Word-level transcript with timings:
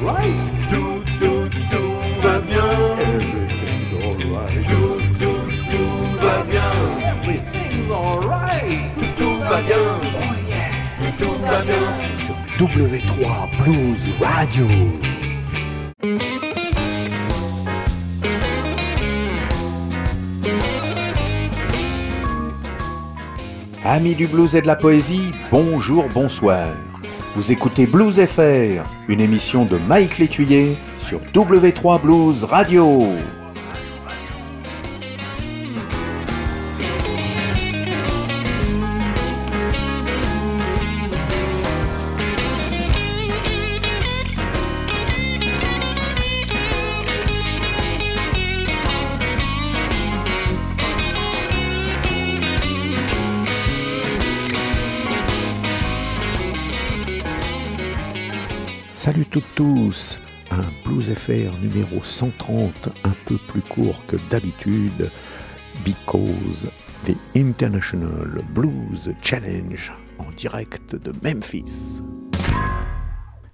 alright. 0.00 0.68
Tout, 0.68 1.04
tout, 1.18 1.48
tout 1.70 2.22
va 2.22 2.40
bien. 2.40 2.98
Everything's 3.00 3.92
alright. 4.02 4.66
Tout, 4.66 5.00
tout, 5.18 5.50
tout 5.70 6.20
va 6.20 6.42
bien. 6.44 6.72
Everything's 7.00 7.90
alright. 7.90 8.94
Tout, 8.94 9.24
tout 9.24 9.38
va 9.38 9.62
bien. 9.62 9.76
Oh 9.76 10.34
yeah. 10.48 11.16
Tout, 11.16 11.24
tout 11.24 11.42
va 11.42 11.62
bien. 11.62 11.76
Sur 12.16 12.66
W3 12.66 13.64
Blues 13.64 13.98
Radio. 14.20 14.66
Amis 23.84 24.14
du 24.14 24.26
blues 24.26 24.54
et 24.54 24.60
de 24.60 24.66
la 24.66 24.76
poésie, 24.76 25.32
bonjour, 25.50 26.04
bonsoir. 26.12 26.68
Vous 27.34 27.52
écoutez 27.52 27.86
Blues 27.86 28.18
FR, 28.26 28.82
une 29.08 29.20
émission 29.20 29.64
de 29.64 29.78
Mike 29.86 30.18
Létuyer 30.18 30.76
sur 30.98 31.20
W3 31.34 32.00
Blues 32.00 32.44
Radio. 32.44 33.04
Numéro 61.28 62.02
130, 62.02 62.88
un 63.04 63.12
peu 63.26 63.36
plus 63.48 63.60
court 63.60 64.02
que 64.06 64.16
d'habitude, 64.30 65.10
because 65.84 66.66
the 67.04 67.14
International 67.36 68.42
Blues 68.54 69.14
Challenge 69.20 69.92
en 70.18 70.30
direct 70.30 70.96
de 70.96 71.12
Memphis. 71.22 72.00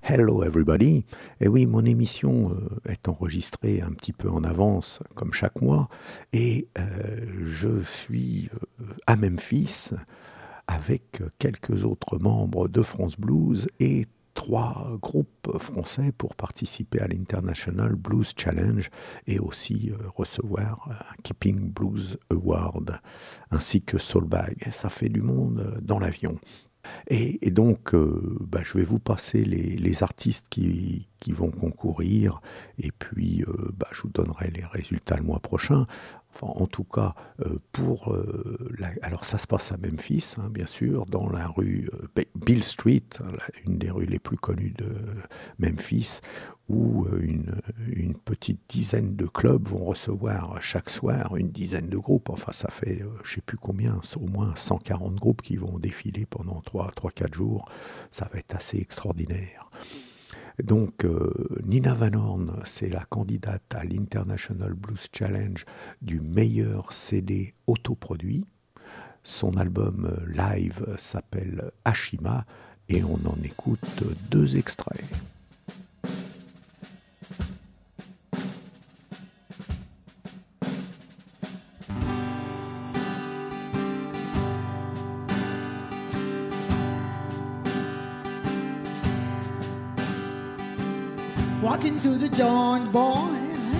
Hello 0.03 0.45
everybody. 0.45 1.05
Et 1.41 1.49
oui, 1.49 1.67
mon 1.67 1.85
émission 1.85 2.53
euh, 2.53 2.93
est 2.93 3.09
enregistrée 3.09 3.81
un 3.81 3.91
petit 3.91 4.13
peu 4.13 4.29
en 4.31 4.45
avance, 4.45 5.01
comme 5.17 5.33
chaque 5.33 5.61
mois, 5.61 5.89
et 6.33 6.69
euh, 6.79 7.27
je 7.43 7.83
suis 7.83 8.51
euh, 8.55 8.85
à 9.09 9.17
Memphis 9.17 9.91
avec 10.69 11.23
quelques 11.41 11.85
autres 11.85 12.19
membres 12.19 12.69
de 12.69 12.83
France 12.83 13.19
Blues 13.19 13.67
et 13.81 14.07
trois 14.35 14.99
groupes 15.01 15.59
français 15.59 16.13
pour 16.13 16.35
participer 16.35 17.01
à 17.01 17.07
l'International 17.07 17.95
Blues 17.95 18.33
Challenge 18.37 18.91
et 19.27 19.39
aussi 19.39 19.91
euh, 19.91 20.09
recevoir 20.15 20.89
un 20.91 21.23
Keeping 21.23 21.71
Blues 21.71 22.19
Award 22.31 23.01
ainsi 23.51 23.83
que 23.83 23.99
Soulbag. 23.99 24.69
Ça 24.71 24.89
fait 24.89 25.09
du 25.09 25.23
monde 25.23 25.61
euh, 25.61 25.81
dans 25.81 25.99
l'avion. 25.99 26.39
Et, 27.09 27.51
donc, 27.51 27.95
euh, 27.95 28.39
bah, 28.41 28.61
je 28.63 28.79
vais 28.79 28.85
vous 28.85 28.99
passer 28.99 29.45
les, 29.45 30.03
artistes 30.03 30.47
qui, 30.49 31.09
qui, 31.21 31.33
vont 31.33 31.51
concourir, 31.51 32.41
et 32.79 32.91
puis 32.91 33.45
euh, 33.47 33.71
bah, 33.77 33.89
je 33.93 34.03
vous 34.03 34.09
donnerai 34.09 34.51
les 34.51 34.65
résultats 34.65 35.17
le 35.17 35.23
mois 35.23 35.41
prochain. 35.41 35.87
En 36.43 36.67
tout 36.67 36.85
cas, 36.85 37.15
euh, 37.41 37.59
pour 37.73 38.13
euh, 38.13 38.59
alors 39.03 39.25
ça 39.25 39.39
se 39.39 39.47
passe 39.47 39.73
à 39.73 39.77
Memphis, 39.77 40.35
hein, 40.39 40.49
bien 40.51 40.67
sûr, 40.67 41.07
dans 41.07 41.29
la 41.29 41.47
rue 41.47 41.89
euh, 41.95 42.25
Bill 42.35 42.63
Street, 42.63 43.05
hein, 43.21 43.33
une 43.65 43.79
des 43.79 43.91
rues 43.91 44.07
les 44.07 44.19
plus 44.19 44.37
connues 44.37 44.75
de 44.77 44.89
Memphis, 45.59 46.21
où 46.69 47.07
une, 47.21 47.61
une, 47.89 48.17
petite 48.17 48.61
dizaine 48.69 49.17
de 49.17 49.27
clubs 49.27 49.69
vont 49.69 49.85
recevoir 49.85 50.61
chaque 50.63 50.89
soir 50.89 51.37
une 51.37 51.51
dizaine 51.51 51.89
de 51.89 51.99
groupes. 51.99 52.31
Enfin, 52.31 52.53
ça 52.53 52.69
fait, 52.69 53.01
je 53.23 53.31
ne 53.31 53.35
sais 53.35 53.41
plus 53.43 53.59
combien, 53.59 54.01
au 54.17 54.27
moins 54.27 54.55
140 54.57 55.15
groupes 55.17 55.43
qui 55.43 55.57
vont 55.57 55.79
défiler 55.79 56.25
pendant 56.25 56.63
3-4 56.63 57.35
jours. 57.35 57.71
Ça 58.13 58.29
va 58.33 58.39
être 58.39 58.55
assez 58.55 58.79
extraordinaire. 58.79 59.69
Donc, 60.63 61.05
euh, 61.05 61.33
Nina 61.65 61.95
Van 61.95 62.13
Horn, 62.13 62.63
c'est 62.65 62.89
la 62.89 63.05
candidate 63.05 63.75
à 63.75 63.85
l'International 63.85 64.75
Blues 64.75 65.09
Challenge 65.13 65.65
du 66.01 66.21
meilleur 66.21 66.93
CD 66.93 67.55
autoproduit. 67.67 68.47
Son 69.25 69.57
album 69.57 70.07
euh, 70.07 70.27
live 70.33 70.95
s'appelle 70.97 71.73
Ashima 71.85 72.47
et 72.89 73.03
on 73.03 73.19
en 73.27 73.37
écoute 73.43 74.05
deux 74.31 74.57
extraits. 74.57 75.03
Joint, 92.37 92.91
boy, 92.91 93.29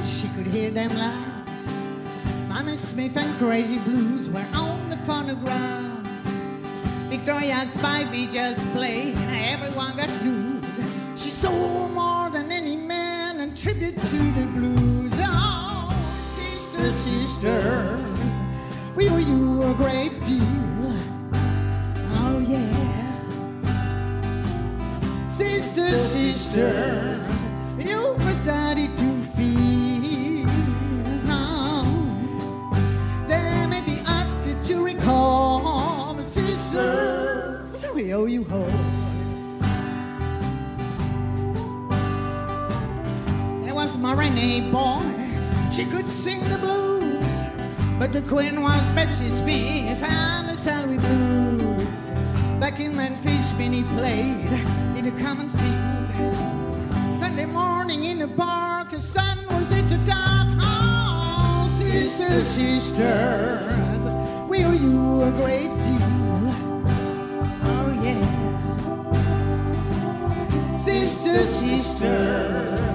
she 0.05 0.29
could 0.29 0.47
hear 0.47 0.71
them 0.71 0.97
laugh. 0.97 1.49
Manny 2.49 2.77
Smith 2.77 3.17
and 3.17 3.37
Crazy 3.37 3.79
Blues 3.79 4.31
were 4.31 4.47
on 4.55 4.89
the 4.91 4.97
phonograph. 4.99 5.83
Victoria's 7.09 7.75
Spivey 7.75 8.31
just 8.31 8.65
played, 8.73 9.17
and 9.17 9.61
everyone 9.61 9.97
got 9.97 10.09
loose. 10.23 11.21
She 11.21 11.31
sold 11.31 11.91
more 11.95 12.31
than 12.31 12.53
any 12.53 12.77
man, 12.77 13.41
and 13.41 13.57
tribute 13.57 13.99
to 13.99 14.33
the 14.39 14.47
blues. 14.55 15.13
Oh, 15.17 15.93
sisters, 16.21 16.95
sisters, 16.95 18.41
we 18.95 19.09
owe 19.09 19.17
you 19.17 19.65
a 19.65 19.75
great 19.75 20.13
deal. 20.25 20.95
Oh, 22.23 22.39
yeah. 22.39 23.11
Sisters, 25.29 26.01
sisters, 26.01 27.24
we 37.95 38.13
owe 38.13 38.25
you 38.25 38.43
hope. 38.45 38.69
There 43.65 43.75
was 43.75 43.97
my 43.97 44.15
Renee 44.15 44.69
boy, 44.73 45.01
she 45.71 45.85
could 45.85 46.09
sing 46.09 46.41
the 46.49 46.59
blues, 46.59 47.43
but 48.01 48.13
the 48.13 48.23
queen 48.23 48.63
was 48.63 48.91
Bessie 48.93 49.29
Smith 49.29 50.03
and 50.03 50.49
the 50.49 50.57
Sally 50.57 50.99
Blues. 50.99 52.11
Back 52.59 52.81
in 52.81 52.97
Memphis, 52.97 53.53
Vinny 53.53 53.85
played 53.95 54.53
in 54.97 55.07
a 55.07 55.13
common 55.23 55.49
field. 55.51 57.21
Sunday 57.21 57.47
morning 57.47 58.05
in 58.07 58.19
the 58.19 58.29
park, 58.29 58.91
the 58.91 59.01
sun 59.01 59.39
was 59.51 59.73
at 59.73 59.89
the 59.89 59.99
top. 60.05 60.49
Oh, 60.59 61.69
sisters, 61.69 62.49
sisters, 62.49 64.03
we 64.49 64.65
owe 64.65 64.73
you 64.73 65.23
a 65.23 65.31
great 65.37 65.84
Sister, 71.35 71.83
sister, 71.83 72.94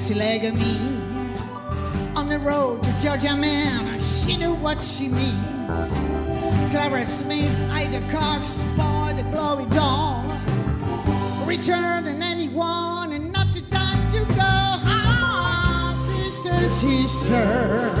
gypsy 0.00 0.16
leg 0.16 0.44
of 0.44 0.54
me. 0.54 0.78
On 2.16 2.28
the 2.28 2.38
road 2.38 2.82
to 2.82 2.90
Georgia, 3.00 3.36
man, 3.36 4.00
she 4.00 4.36
knew 4.36 4.54
what 4.54 4.82
she 4.82 5.08
means. 5.08 5.92
Clara 6.70 7.04
Smith, 7.04 7.54
Ida 7.70 8.00
Cox, 8.10 8.62
boy, 8.76 9.12
the 9.14 9.22
glory 9.30 9.66
dawn. 9.66 10.26
Richer 11.46 12.00
than 12.02 12.22
anyone, 12.22 13.12
and 13.12 13.30
not 13.32 13.52
too 13.52 13.60
time 13.70 14.10
to 14.12 14.24
go. 14.34 14.38
Ah, 14.38 15.92
sisters, 16.08 16.72
sisters, 16.72 17.98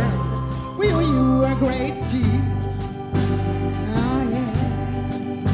we 0.78 0.90
owe 0.92 1.00
you 1.00 1.44
a 1.44 1.54
great 1.58 1.94
deal. 2.10 2.42
Oh, 3.94 4.22
yeah. 4.30 5.46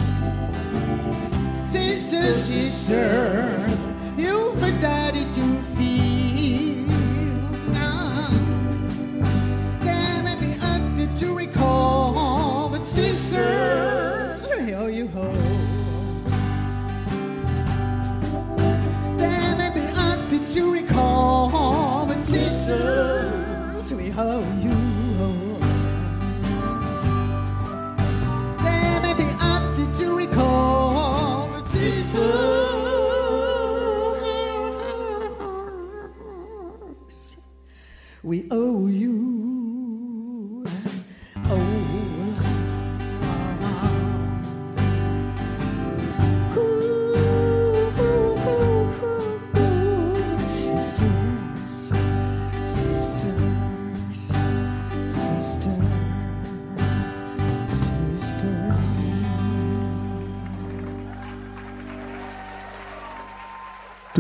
Sister, 1.65 2.33
sister. 2.35 3.66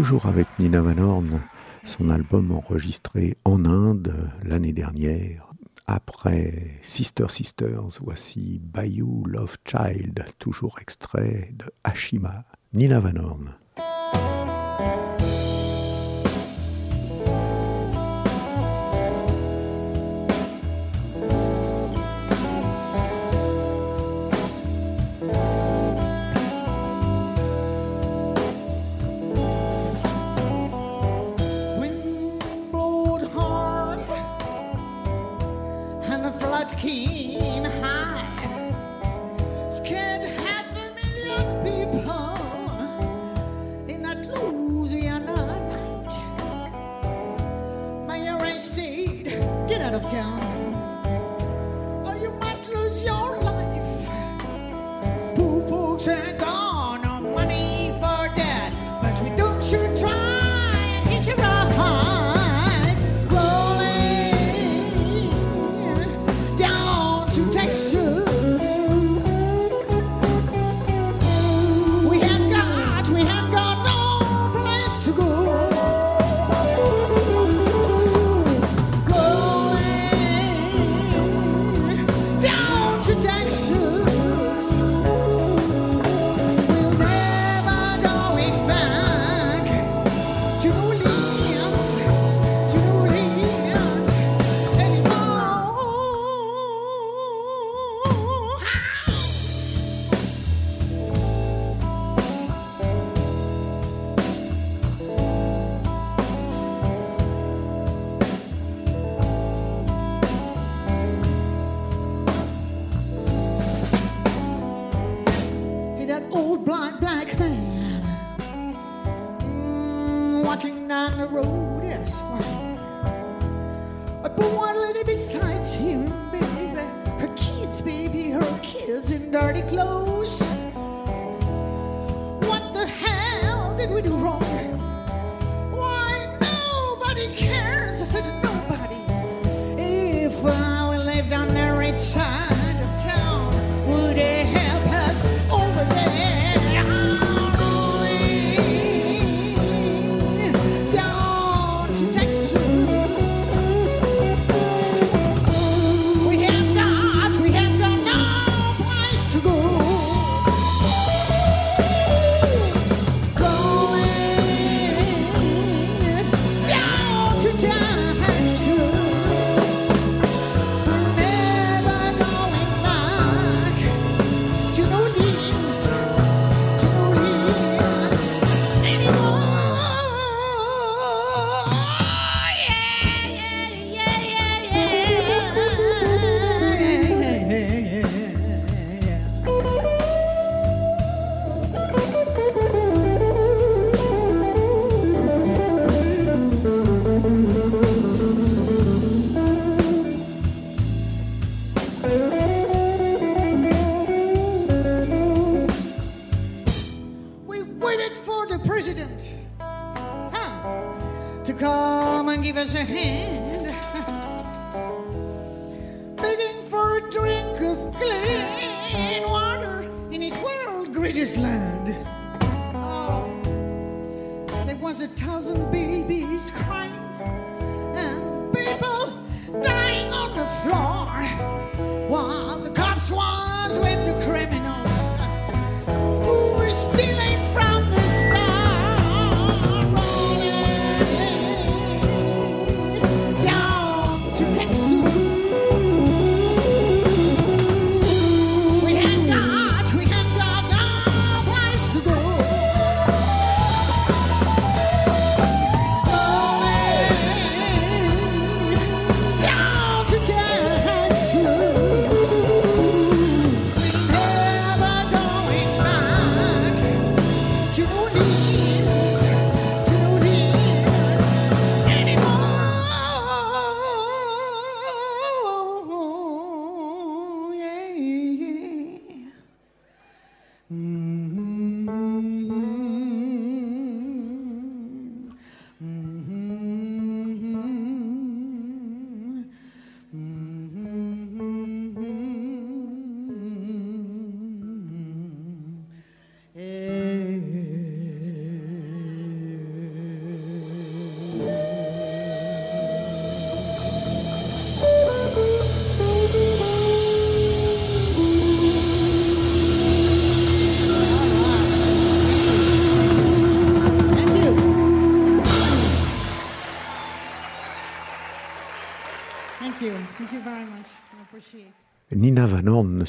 toujours 0.06 0.26
avec 0.26 0.47
Nina 0.61 0.82
Van 0.82 0.99
Horn, 0.99 1.41
son 1.85 2.11
album 2.11 2.53
enregistré 2.53 3.37
en 3.44 3.64
Inde 3.64 4.31
l'année 4.44 4.73
dernière. 4.73 5.50
Après 5.88 6.79
Sister 6.85 7.26
Sisters, 7.29 7.99
voici 8.00 8.61
Bayou 8.62 9.25
Love 9.26 9.56
Child, 9.64 10.25
toujours 10.38 10.79
extrait 10.81 11.53
de 11.58 11.64
Hashima, 11.82 12.44
Nina 12.73 13.00
Van 13.00 13.17
Horn. 13.17 13.56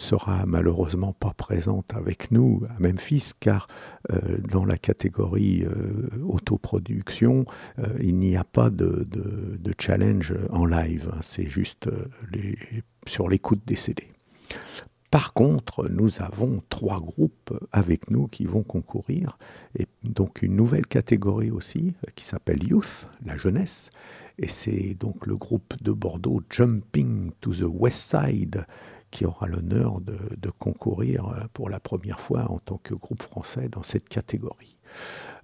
Sera 0.08 0.46
malheureusement 0.46 1.12
pas 1.12 1.34
présente 1.34 1.94
avec 1.94 2.32
nous 2.32 2.64
à 2.70 2.80
Memphis 2.80 3.32
car 3.42 3.68
euh, 4.10 4.38
dans 4.38 4.64
la 4.64 4.78
catégorie 4.78 5.66
euh, 5.66 6.08
autoproduction, 6.26 7.44
euh, 7.80 7.88
il 8.00 8.16
n'y 8.16 8.38
a 8.38 8.46
pas 8.46 8.70
de, 8.70 9.06
challenge 9.78 10.34
en 10.50 10.66
live, 10.66 11.12
hein. 11.14 11.20
c'est 11.22 11.50
juste 11.50 11.88
euh, 11.88 12.06
sur 13.06 13.28
l'écoute 13.28 13.60
des 13.68 13.76
CD. 13.76 14.08
Par 15.12 15.34
contre, 15.34 15.90
nous 15.90 16.22
avons 16.22 16.62
trois 16.70 17.02
groupes 17.02 17.54
avec 17.74 18.10
nous 18.10 18.28
qui 18.28 18.46
vont 18.46 18.64
concourir, 18.64 19.38
et 19.78 19.88
donc 20.04 20.42
une 20.42 20.56
nouvelle 20.56 20.88
catégorie 20.88 21.52
aussi 21.52 21.94
qui 22.16 22.24
s'appelle 22.24 22.64
Youth, 22.64 23.10
la 23.26 23.36
jeunesse, 23.36 23.90
et 24.38 24.48
c'est 24.48 24.96
donc 24.98 25.26
le 25.26 25.36
groupe 25.36 25.74
de 25.82 25.92
Bordeaux 25.92 26.42
Jumping 26.50 27.32
to 27.42 27.54
the 27.54 27.68
West 27.68 28.16
Side 28.16 28.66
qui 29.18 29.26
aura 29.26 29.48
l'honneur 29.48 30.00
de, 30.00 30.50
concourir 30.60 31.28
euh, 31.30 31.48
pour 31.52 31.72
la 31.72 31.80
première 31.80 32.20
fois 32.20 32.52
en 32.52 32.60
tant 32.60 32.78
que 32.78 32.94
groupe 32.94 33.24
français 33.24 33.68
dans 33.68 33.82
cette 33.82 34.08
catégorie. 34.08 34.78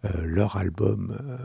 Euh, 0.06 0.10
leur 0.25 0.58
album 0.58 1.18
euh, 1.20 1.38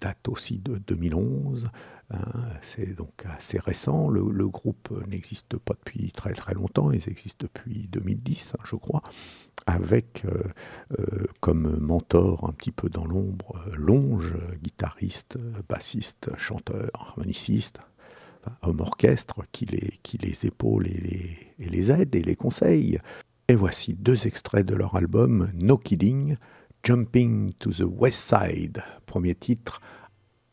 date 0.00 0.26
aussi 0.26 0.58
de 0.58 0.78
2011. 0.78 1.70
hein, 2.10 2.18
c'est 2.62 2.96
donc 2.96 3.24
assez 3.38 3.60
récent. 3.60 4.08
Le, 4.08 4.48
groupe 4.48 4.90
n'existe 5.06 5.58
pas 5.58 5.74
depuis 5.74 6.10
très 6.10 6.32
très 6.32 6.54
longtemps. 6.54 6.90
Ils 6.90 7.08
existent 7.08 7.46
depuis 7.46 7.86
2010, 7.92 8.54
hein, 8.54 8.62
je 8.64 8.74
crois, 8.74 9.02
avec 9.66 10.26
comme 11.38 11.78
mentor 11.78 12.48
un 12.48 12.52
petit 12.52 12.72
peu 12.72 12.88
dans 12.88 13.04
l'ombre 13.04 13.64
Longe, 13.76 14.36
guitariste, 14.60 15.38
bassiste, 15.68 16.30
chanteur, 16.36 16.90
harmoniciste, 16.94 17.80
homme 18.62 18.80
orchestre 18.80 19.42
qui 19.52 19.66
les, 19.66 19.98
qui 20.02 20.18
les 20.18 20.46
épaule 20.46 20.86
et 20.86 21.00
les, 21.00 21.36
et 21.58 21.68
les 21.68 21.90
aide 21.90 22.14
et 22.14 22.22
les 22.22 22.36
conseille. 22.36 22.98
Et 23.48 23.54
voici 23.54 23.94
deux 23.94 24.26
extraits 24.26 24.64
de 24.64 24.74
leur 24.74 24.96
album 24.96 25.50
No 25.54 25.76
Kidding, 25.76 26.36
Jumping 26.82 27.52
to 27.58 27.70
the 27.70 27.84
West 27.84 28.20
Side. 28.20 28.82
Premier 29.06 29.34
titre, 29.34 29.80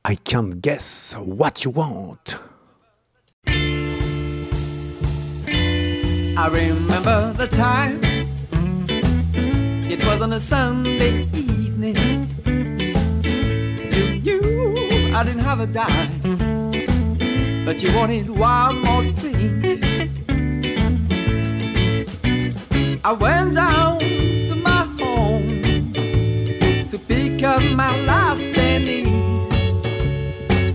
I 0.09 0.15
can't 0.15 0.61
guess 0.61 1.15
what 1.19 1.63
you 1.63 1.71
want. 1.71 2.39
I 6.39 6.47
remember 6.49 7.33
the 7.33 7.47
time. 7.47 7.99
It 9.89 10.05
was 10.05 10.21
on 10.21 10.33
a 10.33 10.39
Sunday 10.39 11.27
evening. 11.33 11.97
You 14.23 15.13
I 15.15 15.23
didn't 15.23 15.43
have 15.43 15.59
a 15.59 15.67
but 17.67 17.83
you 17.83 17.93
wanted 17.93 18.29
one 18.29 18.79
more 18.81 19.03
drink. 19.19 19.83
I 23.03 23.11
went 23.11 23.55
down 23.55 23.99
to 23.99 24.55
my 24.55 24.85
home 24.97 25.61
to 26.89 26.97
pick 26.97 27.43
up 27.43 27.61
my 27.75 27.93
last 28.05 28.45
penny. 28.53 29.03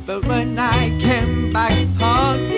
But 0.04 0.26
when 0.26 0.58
I 0.58 0.90
came 1.00 1.50
back 1.50 1.72
home, 1.96 2.50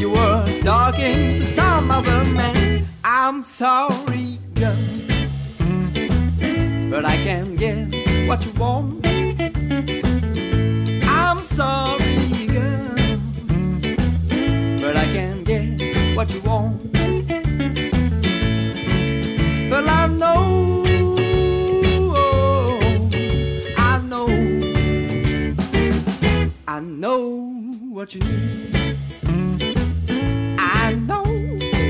you 0.00 0.10
were 0.10 0.44
talking 0.64 1.38
to 1.38 1.46
some 1.46 1.92
other 1.92 2.24
man. 2.24 2.88
I'm 3.04 3.42
sorry, 3.42 4.40
girl, 4.56 4.74
but 6.90 7.04
I 7.04 7.16
can't 7.22 7.56
guess 7.56 7.92
what 8.26 8.44
you 8.44 8.50
want. 8.58 9.06
I'm 11.06 11.44
sorry, 11.44 12.15
what 16.16 16.32
you 16.32 16.40
want. 16.40 16.82
Well, 19.70 19.86
I 19.86 20.06
know, 20.06 20.82
I 23.76 23.98
know, 23.98 24.26
I 26.66 26.80
know 26.80 27.20
what 27.90 28.14
you 28.14 28.20
need. 28.20 28.96
I 30.58 30.94
know 30.94 31.24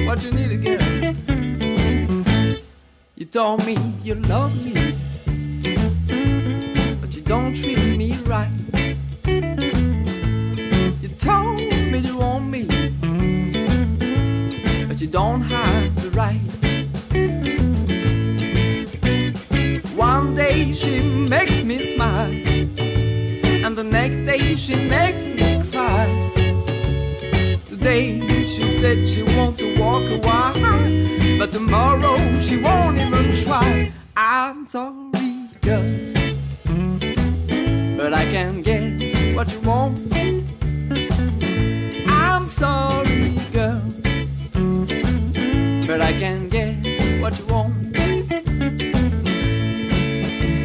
what 0.06 0.24
you 0.24 0.32
need 0.32 0.50
again. 0.50 1.14
You 3.14 3.26
told 3.26 3.64
me 3.64 3.76
you 4.02 4.16
love 4.16 4.52
me, 4.64 4.96
but 7.00 7.14
you 7.14 7.20
don't 7.22 7.54
treat 7.54 7.96
me 7.96 8.18
right. 8.24 8.50
You 11.00 11.08
told 11.16 11.58
me 11.92 11.98
you 12.00 12.16
want 12.16 12.46
me, 12.50 12.66
don't 15.16 15.40
have 15.40 15.90
the 16.02 16.10
right. 16.10 16.52
One 19.96 20.34
day 20.34 20.74
she 20.74 21.00
makes 21.00 21.64
me 21.64 21.80
smile, 21.80 22.34
and 23.64 23.74
the 23.74 23.86
next 23.98 24.18
day 24.30 24.56
she 24.56 24.74
makes 24.74 25.26
me 25.26 25.62
cry. 25.72 26.06
Today 27.64 28.04
she 28.44 28.64
said 28.78 29.08
she 29.08 29.22
wants 29.22 29.56
to 29.56 29.68
walk 29.80 30.04
a 30.16 30.18
while, 30.18 30.84
but 31.38 31.50
tomorrow 31.50 32.18
she 32.42 32.58
won't 32.58 32.98
even 32.98 33.32
try. 33.42 33.90
I'm 34.14 34.66
sorry, 34.66 35.48
girl, 35.62 35.88
but 37.96 38.12
I 38.12 38.24
can't 38.34 38.62
guess 38.62 39.16
what 39.34 39.50
you 39.50 39.60
want. 39.60 39.96
I'm 42.06 42.44
sorry, 42.44 43.05
I 46.06 46.12
can 46.12 46.48
guess 46.48 46.76
what 47.20 47.36
you 47.36 47.46
want. 47.46 47.92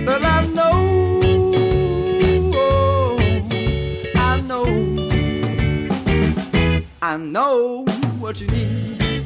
But 0.05 0.23
I 0.23 0.45
know, 0.45 1.21
I 4.15 4.39
know, 4.41 4.65
I 7.01 7.17
know 7.17 7.85
what 8.19 8.39
you 8.39 8.47
need. 8.49 9.25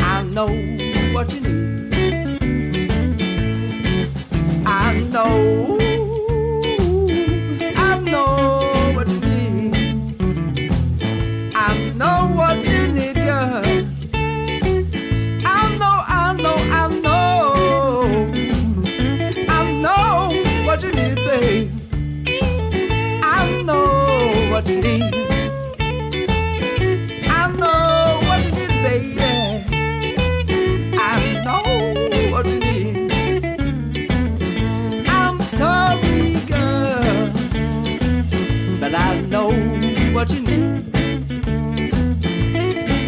I 0.00 0.24
know 0.24 0.48
what 1.14 1.32
you 1.32 1.40
need. 1.40 1.92
I 4.66 4.98
know. 5.12 5.71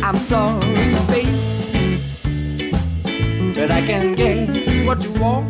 I'm 0.07 0.17
sorry, 0.17 0.61
but 3.55 3.71
I 3.71 3.81
guess 3.81 4.69
what 4.85 5.03
you 5.03 5.11
want. 5.15 5.49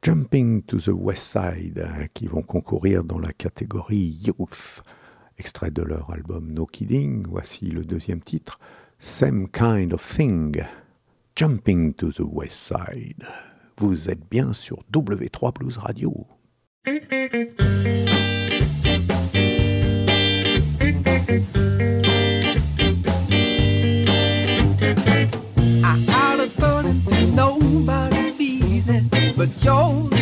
Jumping 0.00 0.62
to 0.62 0.78
the 0.78 0.94
West 0.94 1.30
Side, 1.30 1.78
hein, 1.78 2.06
qui 2.14 2.26
vont 2.26 2.40
concourir 2.40 3.04
dans 3.04 3.18
la 3.18 3.34
catégorie 3.34 4.18
Youth. 4.24 4.82
Extrait 5.36 5.70
de 5.70 5.82
leur 5.82 6.10
album 6.10 6.50
No 6.54 6.64
Kidding, 6.64 7.26
voici 7.28 7.66
le 7.66 7.84
deuxième 7.84 8.22
titre, 8.22 8.58
Same 8.98 9.46
Kind 9.50 9.92
of 9.92 10.02
Thing, 10.02 10.64
Jumping 11.36 11.92
to 11.92 12.12
the 12.12 12.24
West 12.24 12.72
Side. 12.72 13.26
Vous 13.76 14.08
êtes 14.08 14.26
bien 14.30 14.54
sur 14.54 14.82
W3 14.90 15.52
Blues 15.52 15.76
Radio. 15.76 16.26
I, 16.90 16.96
I 26.08 26.36
don't 26.36 26.56
burn 26.58 26.86
it 26.86 27.06
to 27.06 27.26
nobody's 27.36 28.36
business 28.36 29.36
but 29.36 29.64
yours. 29.64 30.19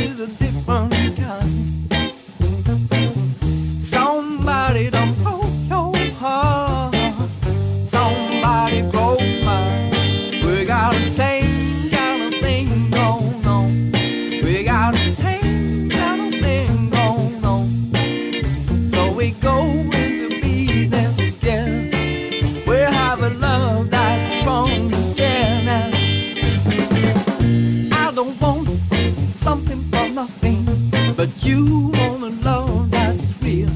you 31.49 31.89
want 31.95 32.23
a 32.23 32.31
love 32.45 32.91
that's 32.91 33.43
real. 33.43 33.71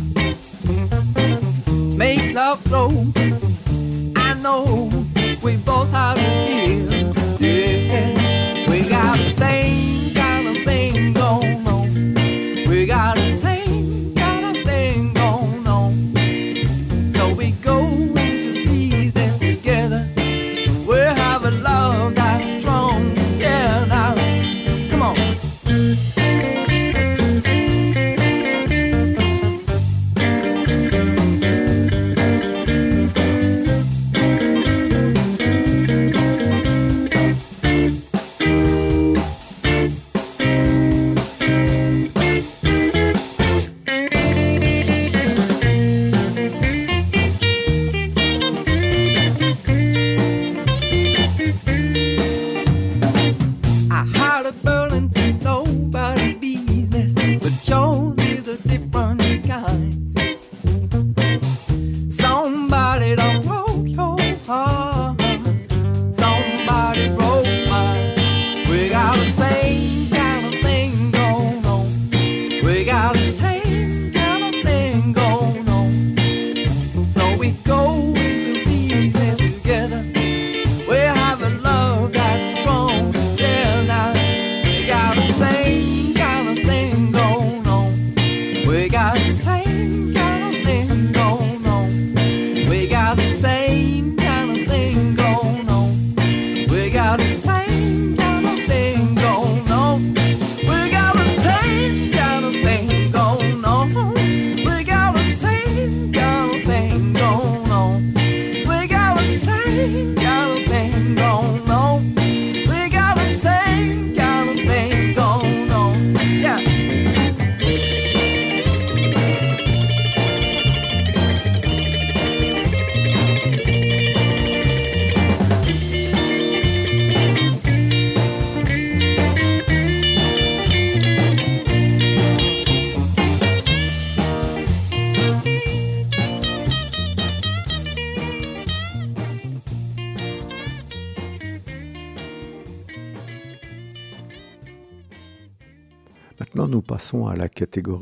Make 1.97 2.35
love 2.35 2.61
flow. 2.61 3.32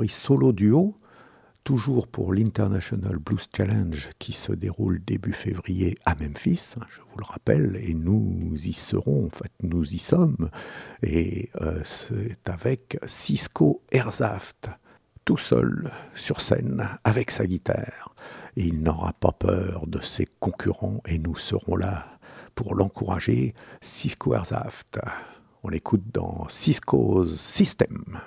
solo-duo, 0.09 0.97
toujours 1.65 2.07
pour 2.07 2.33
l'International 2.33 3.19
Blues 3.19 3.47
Challenge 3.55 4.11
qui 4.19 4.33
se 4.33 4.53
déroule 4.53 5.05
début 5.05 5.33
février 5.33 5.99
à 6.05 6.15
Memphis, 6.15 6.75
hein, 6.79 6.85
je 6.91 7.01
vous 7.01 7.19
le 7.19 7.25
rappelle, 7.25 7.79
et 7.83 7.95
nous 7.95 8.55
y 8.55 8.73
serons, 8.73 9.27
en 9.27 9.31
fait, 9.31 9.53
nous 9.63 9.85
y 9.93 9.99
sommes, 9.99 10.51
et 11.03 11.51
euh, 11.61 11.81
c'est 11.85 12.49
avec 12.49 12.99
Cisco 13.07 13.83
Erzaft, 13.93 14.69
tout 15.25 15.37
seul 15.37 15.91
sur 16.15 16.41
scène 16.41 16.89
avec 17.05 17.31
sa 17.31 17.47
guitare. 17.47 18.15
Et 18.57 18.65
il 18.65 18.83
n'aura 18.83 19.13
pas 19.13 19.33
peur 19.33 19.87
de 19.87 20.01
ses 20.01 20.27
concurrents 20.41 21.01
et 21.07 21.19
nous 21.19 21.37
serons 21.37 21.77
là 21.77 22.19
pour 22.55 22.75
l'encourager. 22.75 23.55
Cisco 23.81 24.35
Erzaft, 24.35 24.99
on 25.63 25.69
l'écoute 25.69 26.03
dans 26.13 26.49
Cisco's 26.49 27.39
System. 27.39 28.19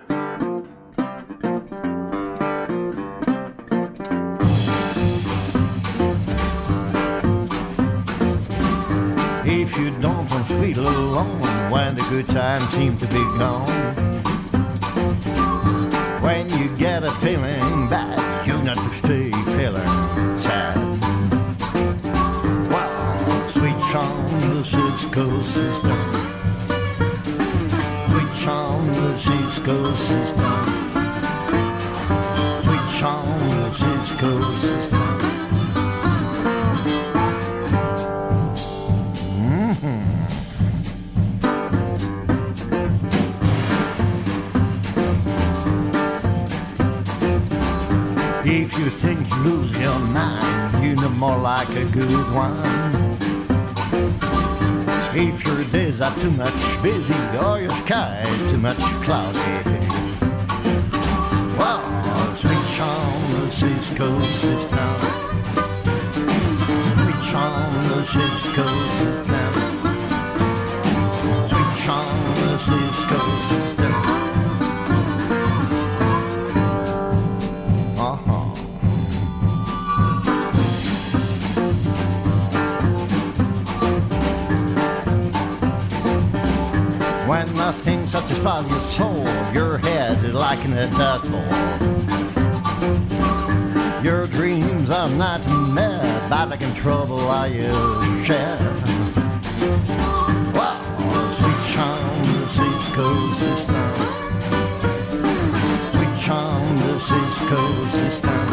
If 9.75 9.79
you 9.79 9.89
don't 10.01 10.29
don't 10.29 10.45
feel 10.45 10.88
alone 10.88 11.41
when 11.71 11.95
the 11.95 12.03
good 12.03 12.29
times 12.29 12.69
seem 12.73 12.95
to 12.99 13.07
be 13.07 13.23
gone, 13.39 13.67
when 16.21 16.47
you 16.59 16.69
get 16.77 17.01
a 17.01 17.09
feeling 17.13 17.89
bad, 17.89 18.45
you 18.45 18.62
not 18.62 18.77
to 18.77 18.89
stay 18.93 19.31
feeling 19.57 20.38
sad. 20.38 20.77
Well, 22.69 23.47
sweet 23.47 23.79
charm, 23.91 24.39
the 24.41 24.63
Cisco 24.63 25.41
system. 25.41 25.97
Sweet 28.12 28.43
charm, 28.43 28.86
the 28.86 29.17
Cisco 29.17 29.91
system. 29.95 30.72
More 51.23 51.38
like 51.38 51.69
a 51.69 51.86
good 51.86 52.25
one. 52.33 52.57
If 55.15 55.45
your 55.45 55.63
days 55.75 56.01
are 56.01 56.13
too 56.19 56.31
much 56.31 56.62
busy 56.83 57.21
or 57.45 57.62
your 57.62 57.75
sky 57.83 58.25
is 58.27 58.51
too 58.51 58.57
much 58.57 58.83
cloudy. 59.05 59.39
Well, 61.59 61.81
sweet 62.36 62.65
charm, 62.75 63.21
the 63.31 63.49
Cisco 63.59 64.07
system. 64.43 64.89
Sweet 67.01 67.21
charm, 67.31 67.73
the 67.91 68.03
Cisco 68.13 68.67
system. 68.99 69.51
Sweet 71.51 71.73
charm, 71.86 72.19
the 72.47 72.57
Cisco 72.57 73.19
system. 73.49 74.22
Nothing 88.33 88.69
satisfies 88.69 88.69
your 88.69 88.79
soul, 88.79 89.53
your 89.53 89.77
head 89.77 90.23
is 90.23 90.33
like 90.33 90.63
in 90.65 90.73
a 90.73 90.87
dust 90.91 91.29
bowl. 91.29 91.41
Your 94.03 94.27
dreams 94.27 94.89
are 94.89 95.09
nightmare, 95.09 96.27
but 96.29 96.49
like 96.49 96.61
in 96.61 96.73
trouble 96.73 97.19
are 97.19 97.47
you 97.47 97.71
share. 98.23 98.57
Wow, 100.53 101.31
sweet 101.31 101.63
charm, 101.73 102.23
the 102.25 102.47
Cisco 102.47 103.31
system. 103.31 103.93
Sweet 105.91 106.19
charm, 106.19 106.77
the 106.77 106.99
Cisco 106.99 107.85
system. 107.87 108.52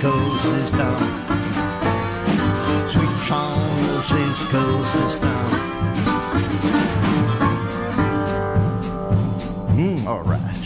Cisco 0.00 0.38
system. 0.38 0.96
Sweet 2.88 3.22
charm, 3.26 3.76
the 3.86 4.00
Cisco 4.00 4.82
system. 4.84 5.46
Mm, 9.76 10.06
all 10.06 10.22
right. 10.22 10.56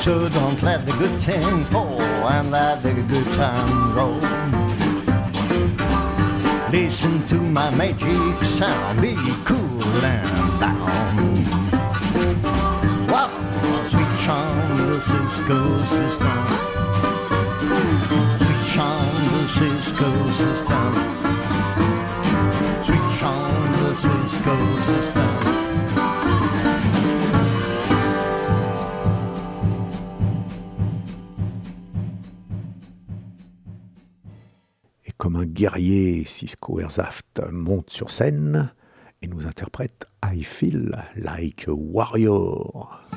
So 0.00 0.28
don't 0.28 0.60
let 0.64 0.86
the 0.86 0.92
good 0.98 1.20
things 1.20 1.68
fall 1.68 2.00
and 2.00 2.50
let 2.50 2.82
the 2.82 2.94
good 2.94 3.32
times 3.34 3.94
roll. 3.94 4.57
Listen 6.70 7.26
to 7.28 7.36
my 7.36 7.70
magic 7.70 8.44
sound, 8.44 9.00
be 9.00 9.14
cool 9.46 10.04
and 10.04 10.60
down. 10.60 11.16
Wow, 13.08 13.30
sweet 13.86 14.18
charm, 14.24 14.76
the 14.86 15.00
Cisco 15.00 15.82
system. 15.84 16.46
Sweet 18.38 18.66
charm, 18.74 19.16
the 19.32 19.48
Cisco 19.48 20.30
system. 20.30 20.94
Sweet 22.84 23.18
charm, 23.18 23.72
the 23.72 23.94
Cisco 23.94 24.56
system. 24.80 25.27
Guerrier, 35.58 36.24
Cisco 36.24 36.78
Herzhaft 36.78 37.42
monte 37.50 37.90
sur 37.90 38.12
scène 38.12 38.72
et 39.22 39.26
nous 39.26 39.44
interprète 39.44 40.06
I 40.24 40.44
Feel 40.44 41.04
Like 41.16 41.66
a 41.66 41.72
Warrior. 41.72 43.07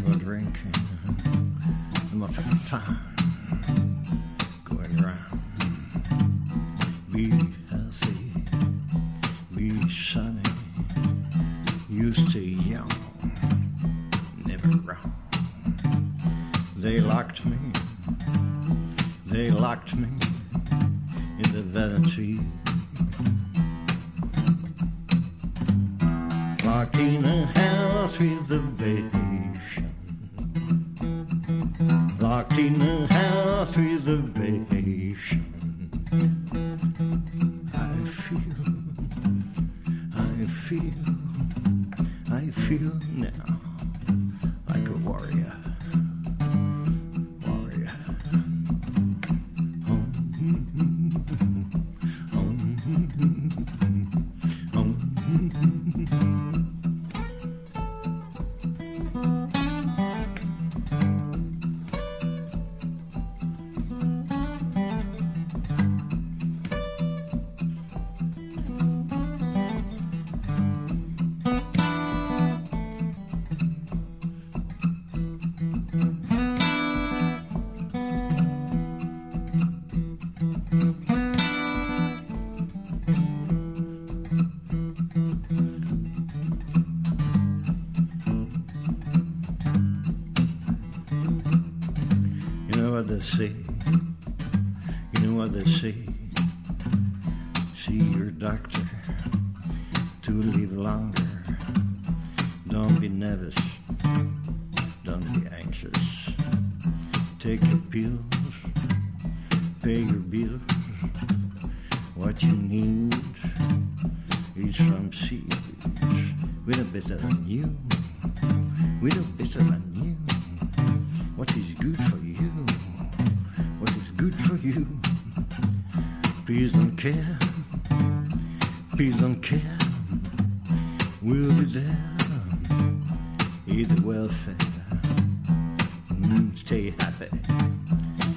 go 0.00 0.12
drinking. 0.14 0.72
My 2.12 2.26
fine 2.26 2.96
going 4.64 4.96
round. 4.96 5.39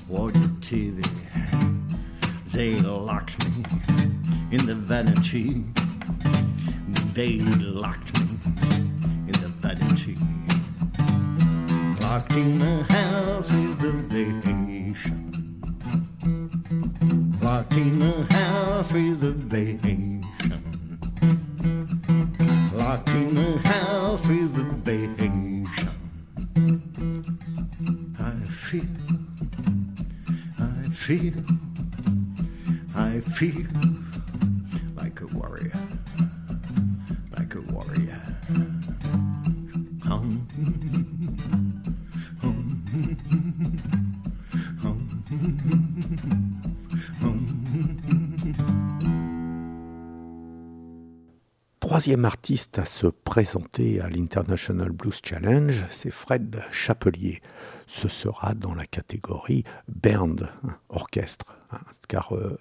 Watch 0.07 0.33
the 0.33 0.49
TV. 0.61 1.01
They 2.51 2.79
locked 2.79 3.43
me 3.45 3.63
in 4.51 4.65
the 4.65 4.75
vanity. 4.75 5.63
They 7.13 7.39
locked 7.39 8.19
me 8.19 8.27
in 9.27 9.35
the 9.43 9.51
vanity. 9.63 10.17
Locked 12.01 12.33
in 12.33 12.59
the 12.59 12.83
house 12.93 13.49
with 13.51 13.83
a 13.83 13.91
vacation. 14.13 15.19
Locked 17.41 17.73
in 17.73 18.01
a 18.01 18.33
house 18.33 18.91
with 18.91 19.23
a 19.23 19.31
vacation. 19.31 20.25
Locked 22.73 23.09
in 23.09 23.35
the 23.35 23.59
house 23.67 24.25
with 24.27 24.57
a 24.57 24.63
vacation. 24.83 25.32
I 31.05 31.62
Troisième 52.03 52.25
artiste 52.25 52.79
à 52.79 52.85
se 52.85 53.07
présenter 53.07 54.01
à 54.01 54.09
l'International 54.09 54.91
Blues 54.91 55.21
Challenge, 55.23 55.85
c'est 55.89 56.09
Fred 56.09 56.61
Chapelier. 56.69 57.41
Ce 57.87 58.09
sera 58.09 58.55
dans 58.55 58.73
la 58.73 58.85
catégorie 58.85 59.63
band, 59.87 60.35
hein, 60.67 60.75
orchestre. 60.89 61.55
hein, 61.71 61.79
car 62.09 62.35
euh, 62.35 62.59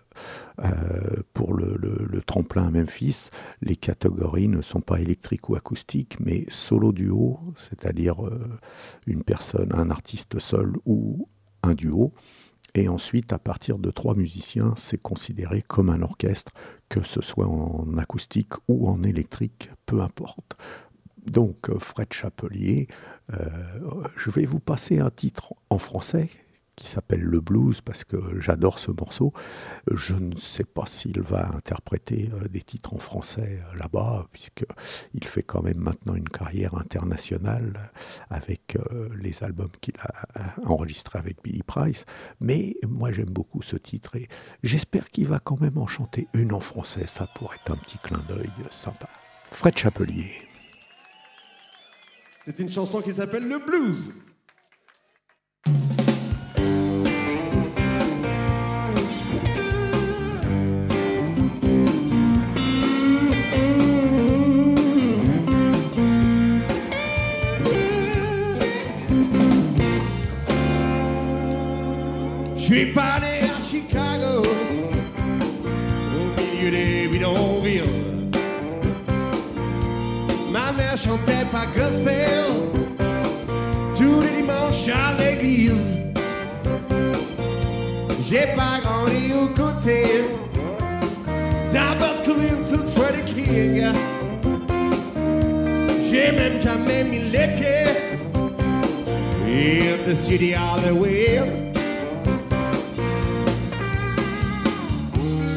euh, 0.61 1.25
pour 1.35 1.55
le, 1.55 2.23
tremplin 2.25 2.69
à 2.69 2.71
Memphis, 2.71 3.31
les 3.63 3.75
catégories 3.75 4.47
ne 4.47 4.63
sont 4.63 4.81
pas 4.81 5.01
électriques 5.01 5.49
ou 5.49 5.57
acoustiques, 5.57 6.21
mais 6.21 6.47
solo 6.49 6.93
duo, 6.93 7.41
c'est-à-dire 7.69 8.25
euh, 8.25 8.61
une 9.09 9.25
personne, 9.25 9.73
un 9.75 9.91
artiste 9.91 10.39
seul 10.39 10.75
ou 10.87 11.29
un 11.65 11.75
duo. 11.75 12.15
Et 12.75 12.89
ensuite, 12.89 13.33
à 13.33 13.39
partir 13.39 13.79
de 13.79 13.91
trois 13.91 14.15
musiciens, 14.15 14.75
c'est 14.79 15.01
considéré 15.01 15.63
comme 15.63 15.91
un 15.91 16.01
orchestre, 16.01 16.53
que 16.89 17.03
ce 17.03 17.21
soit 17.21 17.47
en 17.47 17.99
acoustique 17.99 18.55
ou 18.67 18.89
en 18.89 19.03
électrique, 19.03 19.71
peu 19.85 20.01
importe. 20.01 20.57
Donc, 21.27 21.69
euh, 21.69 21.79
Fred 21.79 22.13
Chapelier, 22.13 22.89
euh, 23.33 24.09
je 24.17 24.31
vais 24.31 24.47
vous 24.47 24.59
passer 24.59 24.99
un 25.01 25.11
titre 25.11 25.55
en 25.71 25.79
français 25.79 26.31
qui 26.77 26.89
s'appelle 26.89 27.21
Le 27.21 27.41
Blues 27.41 27.81
parce 27.81 28.05
que 28.05 28.41
j'adore 28.41 28.79
ce 28.79 28.91
morceau. 28.91 29.33
Je 29.91 30.15
ne 30.15 30.37
sais 30.37 30.65
pas 30.65 30.87
s'il 30.87 31.21
va 31.21 31.49
interpréter 31.55 32.31
euh, 32.33 32.49
des 32.49 32.63
titres 32.63 32.95
en 32.95 32.99
français 32.99 33.61
euh, 33.61 33.79
là-bas, 33.79 34.27
puisqu'il 34.33 35.25
fait 35.25 35.43
quand 35.43 35.63
même 35.63 35.79
maintenant 35.79 36.15
une 36.15 36.29
carrière 36.29 36.75
internationale 36.75 37.91
avec 38.31 38.77
euh, 38.77 39.09
les 39.21 39.43
albums 39.45 39.71
qu'il 39.81 39.95
a 39.99 40.55
enregistrés 40.65 41.19
avec 41.19 41.43
Billy 41.43 41.63
Price. 41.63 42.05
Mais 42.41 42.77
moi 42.89 43.13
j'aime 43.13 43.31
beaucoup 43.31 43.63
ce 43.63 43.77
titre 43.77 44.17
et 44.17 44.29
j'espère 44.63 45.11
qu'il 45.11 45.27
va 45.27 45.41
quand 45.41 45.61
même 45.61 45.79
en 45.79 45.87
chanter 45.87 46.29
une 46.35 46.53
en 46.53 46.61
français. 46.61 47.07
Ça 47.07 47.27
pourrait 47.35 47.59
être 47.65 47.73
un 47.73 47.77
petit 47.77 47.99
clin 47.99 48.23
d'œil 48.29 48.51
sympa. 48.71 49.09
Fred 49.51 49.77
Chapelier. 49.77 50.33
C'est 52.45 52.59
une 52.59 52.71
chanson 52.71 53.01
qui 53.03 53.13
s'appelle 53.13 53.47
le 53.47 53.59
blues. 53.59 54.13
Suis 72.73 72.87
pas 72.87 73.21
à 73.21 73.61
Chicago, 73.61 74.43
au 76.15 76.41
milieu 76.41 76.71
des 76.71 77.07
bidonvilles. 77.09 77.83
Ma 80.51 80.73
mère 80.73 80.97
chantait 80.97 81.47
pas 81.53 81.67
gospel 81.77 82.45
tous 83.95 84.21
les 84.23 84.41
dimanches 84.41 84.89
à 84.89 85.13
l'église. 85.19 85.99
J'ai 88.27 88.47
pas 88.57 88.81
grandi 88.83 89.33
aux 89.35 89.49
côtés 89.49 90.25
d'Albert 91.73 92.23
Collins 92.25 92.73
ou 92.73 92.77
de 92.79 92.89
Freddie 92.95 93.33
King. 93.35 93.85
J'ai 96.11 96.33
même 96.33 96.61
jamais 96.63 97.05
mis 97.05 97.19
les 97.19 97.49
pieds 97.59 97.83
get 99.45 100.07
the 100.07 100.17
city 100.17 100.55
on 100.55 100.81
the 100.81 100.95
way. 100.95 101.72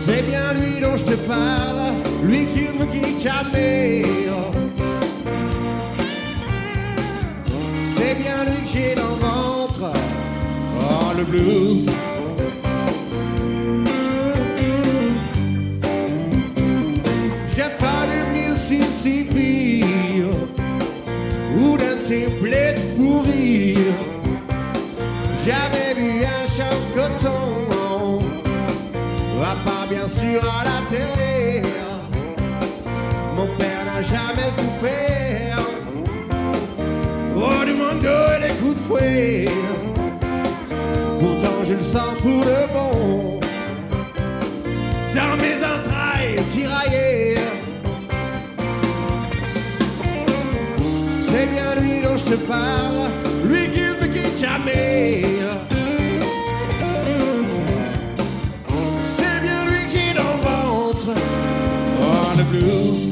C'est 0.07 0.21
bien 0.21 0.53
lui 0.53 0.79
dont 0.79 0.95
je 0.97 1.03
te 1.03 1.15
parle, 1.15 1.95
lui 2.23 2.45
qui 2.45 2.69
me 2.77 2.85
quitte 2.85 3.19
jamais. 3.19 4.03
C'est 7.97 8.13
bien 8.13 8.43
lui 8.45 8.61
que 8.61 8.67
j'ai 8.71 8.93
dans 8.93 9.15
le 9.15 9.19
ventre, 9.19 9.93
oh 10.79 11.11
le 11.17 11.23
blues. 11.23 11.89
J'ai 17.55 17.71
pas 17.79 18.05
le 18.11 18.51
Mississippi 18.51 19.83
ou 21.57 21.77
d'un 21.77 21.95
de 21.95 21.99
ces 21.99 22.27
bien 30.05 30.13
sûr 30.13 30.41
à 30.43 30.63
la 30.63 30.87
télé. 30.87 31.61
Mon 33.35 33.47
père 33.57 33.85
n'a 33.85 34.01
jamais 34.01 34.51
souffert. 34.51 35.57
Oh, 37.35 37.65
du 37.65 37.71
et 37.71 38.47
des 38.47 38.53
coups 38.55 38.75
de 38.75 38.83
fouet. 38.87 39.45
Pourtant, 41.19 41.57
je 41.67 41.73
le 41.73 41.81
sens 41.81 42.17
pour 42.21 42.45
de 42.45 42.73
bon. 42.73 43.39
Dans 45.13 45.35
mes 45.43 45.57
entrailles 45.73 46.35
tiraillées. 46.51 47.35
C'est 51.27 51.47
bien 51.47 51.75
lui 51.81 52.01
dont 52.01 52.17
je 52.17 52.25
te 52.25 52.35
parle, 52.35 53.09
lui 53.45 53.69
qui 53.69 53.81
me 53.81 54.07
quitte 54.07 54.37
jamais. 54.37 55.74
Oh, 62.57 63.04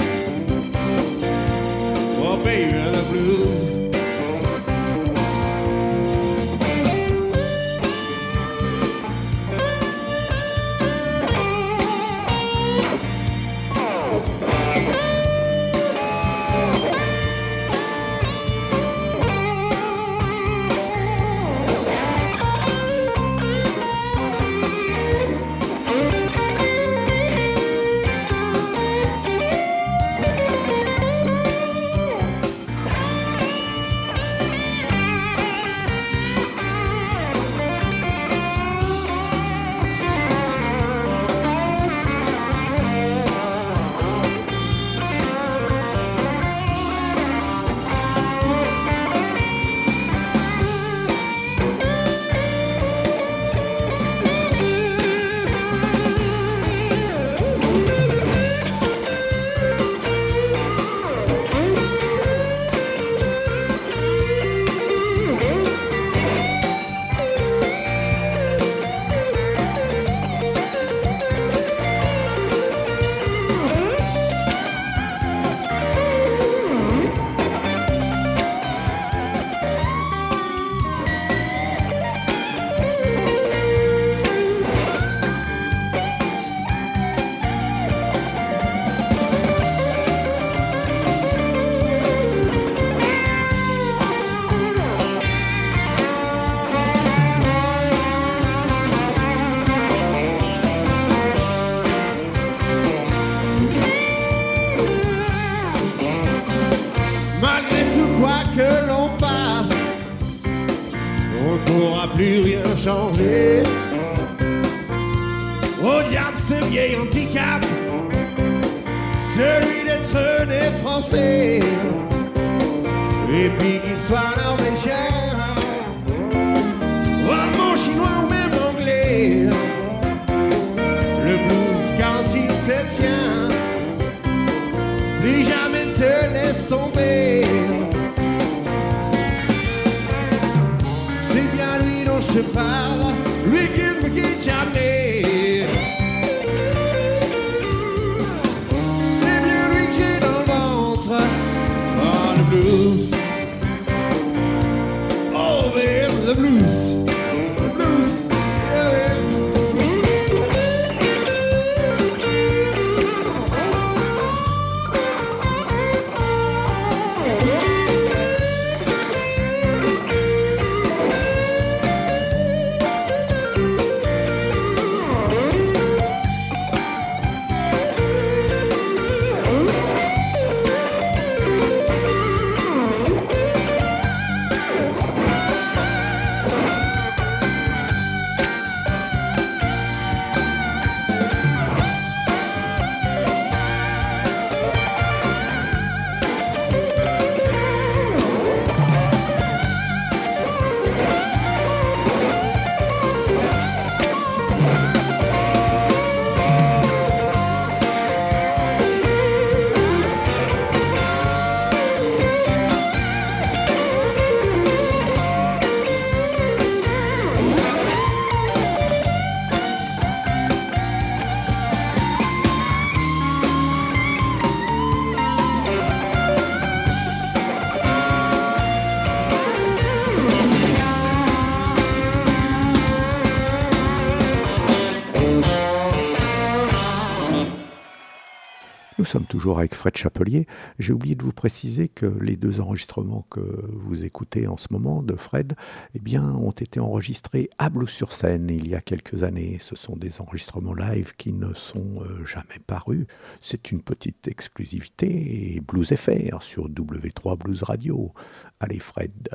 sommes 239.13 239.25
toujours 239.25 239.59
avec 239.59 239.75
Fred 239.75 239.95
Chapelier. 239.95 240.47
J'ai 240.79 240.91
oublié 240.91 241.13
de 241.13 241.21
vous 241.21 241.33
préciser 241.33 241.87
que 241.87 242.07
les 242.07 242.35
deux 242.35 242.59
enregistrements 242.59 243.27
que 243.29 243.41
vous 243.71 244.03
écoutez 244.03 244.47
en 244.47 244.57
ce 244.57 244.69
moment 244.71 245.03
de 245.03 245.13
Fred 245.13 245.53
eh 245.93 245.99
bien, 245.99 246.23
ont 246.23 246.49
été 246.49 246.79
enregistrés 246.79 247.51
à 247.59 247.69
Blues 247.69 247.91
sur 247.91 248.11
scène 248.11 248.49
il 248.49 248.67
y 248.67 248.73
a 248.73 248.81
quelques 248.81 249.21
années. 249.21 249.59
Ce 249.61 249.75
sont 249.75 249.95
des 249.95 250.19
enregistrements 250.19 250.73
live 250.73 251.13
qui 251.15 251.31
ne 251.31 251.53
sont 251.53 252.01
euh, 252.01 252.25
jamais 252.25 252.57
parus. 252.65 253.05
C'est 253.39 253.71
une 253.71 253.83
petite 253.83 254.27
exclusivité 254.27 255.61
Blues 255.67 255.93
FR 255.93 256.41
sur 256.41 256.67
W3 256.67 257.37
Blues 257.37 257.61
Radio. 257.61 258.13
Allez 258.59 258.79
Fred, 258.79 259.29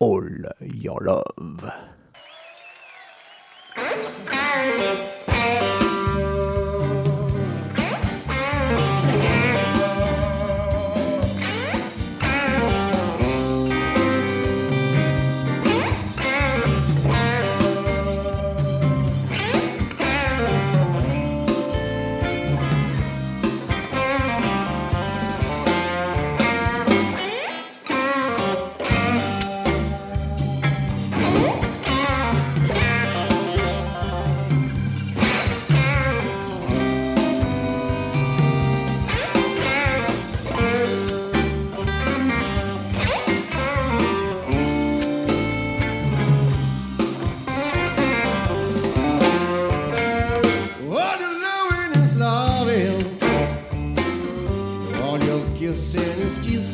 all 0.00 0.52
your 0.60 1.00
love. 1.00 1.72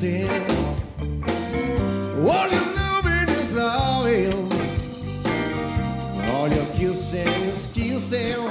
sin. 0.00 0.30
All 2.26 2.48
your 2.48 2.68
loving 2.80 3.28
is 3.28 3.52
loving. 3.52 4.50
All 6.30 6.48
you're 6.48 6.72
kissing 6.78 7.28
is 7.52 7.66
kissing. 7.74 8.46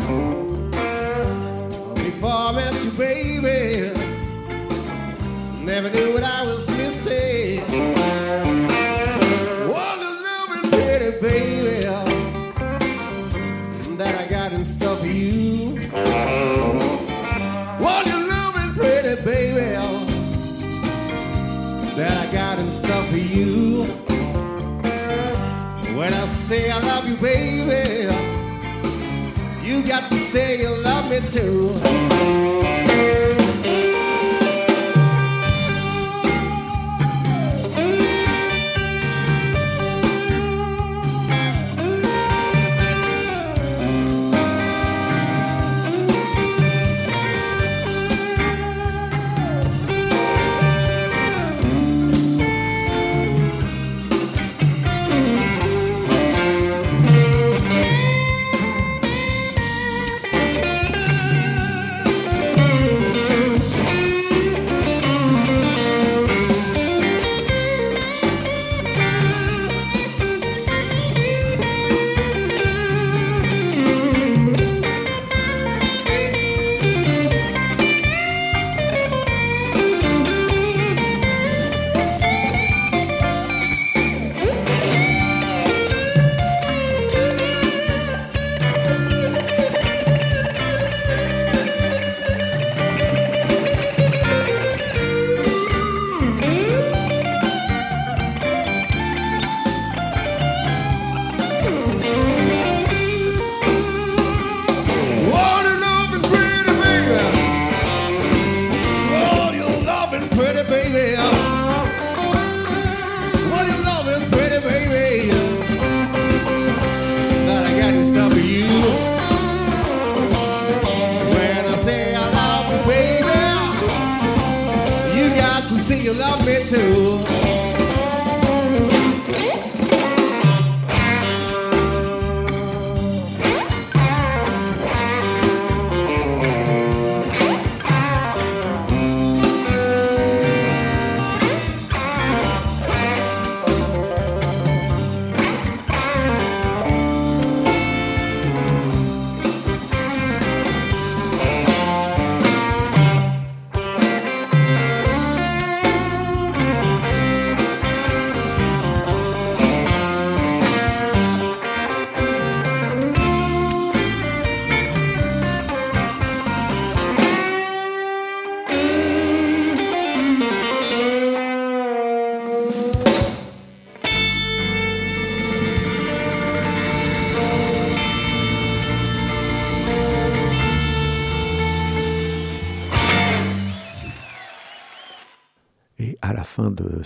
Before 1.96 2.40
I 2.50 2.52
met 2.54 2.76
you, 2.86 2.92
baby, 2.92 4.00
never 5.64 5.90
knew 5.90 6.14
what 6.14 6.24
I 6.24 6.44
was. 6.44 6.59
say 26.50 26.72
I 26.72 26.80
love 26.80 27.08
you, 27.08 27.16
baby. 27.18 28.10
You 29.64 29.84
got 29.84 30.10
to 30.10 30.16
say 30.16 30.62
you 30.62 30.70
love 30.70 31.08
me 31.12 31.20
too. 31.30 32.49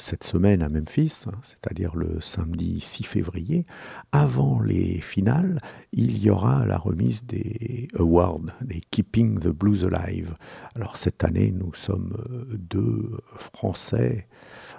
Cette 0.04 0.26
semaine 0.26 0.62
à 0.62 0.68
Memphis, 0.68 1.24
hein, 1.28 1.38
c'est-à-dire 1.44 1.96
le 1.96 2.20
samedi 2.20 2.82
6 2.82 3.04
février, 3.04 3.66
avant 4.12 4.60
les 4.60 5.00
finales, 5.00 5.62
il 5.94 6.22
y 6.22 6.30
aura 6.30 6.66
la 6.66 6.78
remise 6.78 7.26
des 7.26 7.88
awards, 7.98 8.42
des 8.62 8.82
Keeping 8.92 9.40
the 9.40 9.48
Blues 9.48 9.86
Alive. 9.86 10.36
Alors 10.76 10.98
cette 10.98 11.24
année, 11.24 11.52
nous 11.52 11.74
sommes 11.74 12.18
euh, 12.30 12.46
deux 12.58 13.18
Français, 13.38 14.28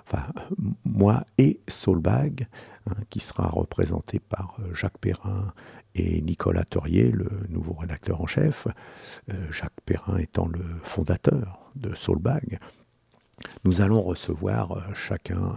enfin 0.06 0.26
moi 0.84 1.24
et 1.38 1.60
Soulbag, 1.68 2.46
hein, 2.86 2.94
qui 3.08 3.20
sera 3.20 3.48
représenté 3.48 4.20
par 4.20 4.56
euh, 4.60 4.74
Jacques 4.74 4.98
Perrin 4.98 5.54
et 5.94 6.20
Nicolas 6.20 6.64
Torier, 6.64 7.10
le 7.10 7.30
nouveau 7.48 7.72
rédacteur 7.72 8.20
en 8.20 8.26
chef, 8.26 8.68
euh, 9.32 9.50
Jacques 9.50 9.80
Perrin 9.86 10.18
étant 10.18 10.46
le 10.46 10.64
fondateur 10.82 11.72
de 11.76 11.94
Soulbag, 11.94 12.58
nous 13.64 13.80
allons 13.80 14.02
recevoir 14.02 14.72
euh, 14.72 14.80
chacun 14.94 15.54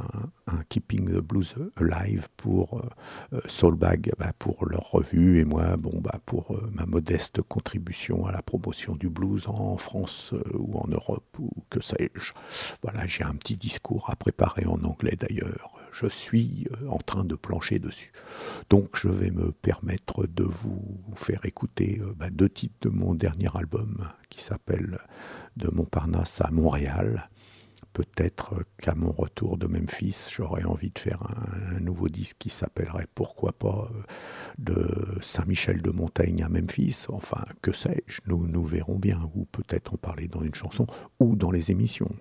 un, 0.48 0.64
Keeping 0.70 1.10
the 1.10 1.20
Blues 1.20 1.54
Alive 1.76 2.28
pour 2.38 2.82
euh, 3.34 3.40
Soulbag, 3.48 4.12
bah, 4.18 4.32
pour 4.40 4.66
leur 4.66 4.92
revue, 4.92 5.40
et 5.40 5.46
moi, 5.46 5.78
bon, 5.78 6.00
bah, 6.00 6.20
pour 6.26 6.56
euh, 6.56 6.70
ma 6.74 6.86
modeste 6.86 7.42
contribution 7.42 8.26
à 8.26 8.32
la 8.32 8.42
promotion 8.42 8.96
du 8.96 9.10
blues 9.10 9.48
en 9.48 9.78
France 9.78 10.34
ou 10.54 10.78
en 10.78 10.88
Europe, 10.88 11.38
ou 11.40 11.50
que 11.70 11.82
sais-je. 11.82 12.34
Voilà, 12.82 13.06
j'ai 13.06 13.24
un 13.24 13.36
petit 13.36 13.58
discours 13.58 14.10
à 14.10 14.16
préparer 14.16 14.66
en 14.66 14.82
anglais 14.84 15.18
d'ailleurs. 15.20 15.74
Je 15.92 16.08
suis 16.08 16.68
en 16.90 17.00
train 17.00 17.24
de 17.24 17.36
plancher 17.36 17.80
dessus. 17.80 18.12
Donc 18.70 18.98
je 18.98 19.08
vais 19.08 19.32
me 19.32 19.52
permettre 19.52 20.28
de 20.28 20.44
vous 20.44 20.82
faire 21.16 21.44
écouter 21.46 22.02
bah, 22.16 22.30
deux 22.30 22.50
titres 22.50 22.76
de 22.82 22.90
mon 22.90 23.16
dernier 23.16 23.50
album 23.56 24.08
qui 24.30 24.44
s'appelle 24.44 25.00
De 25.56 25.70
Montparnasse 25.72 26.40
à 26.42 26.52
Montréal 26.52 27.30
peut-être 27.98 28.64
qu'à 28.80 28.94
mon 28.94 29.12
retour 29.12 29.58
de 29.58 29.66
Memphis, 29.66 30.30
j'aurais 30.32 30.66
envie 30.66 30.92
de 30.92 31.00
faire 31.00 31.20
un, 31.76 31.80
nouveau 31.80 32.10
disque 32.10 32.36
qui 32.38 32.52
s'appellerait 32.52 33.08
pourquoi 33.16 33.54
pas 33.54 33.90
euh, 33.92 34.04
de 34.60 35.20
Saint-Michel 35.20 35.82
de 35.82 35.90
Montaigne 35.90 36.44
à 36.44 36.50
Memphis. 36.50 37.08
Enfin, 37.10 37.44
que 37.64 37.74
sais-je, 37.74 38.22
nous, 38.28 38.46
nous 38.46 38.64
verrons 38.64 39.00
bien, 39.00 39.28
ou 39.34 39.46
peut-être 39.46 39.96
en 39.96 39.98
parler 39.98 40.28
dans 40.28 40.44
une 40.44 40.54
chanson 40.54 40.86
ou 41.20 41.36
dans 41.36 41.50
les 41.50 41.72
émissions. 41.72 42.12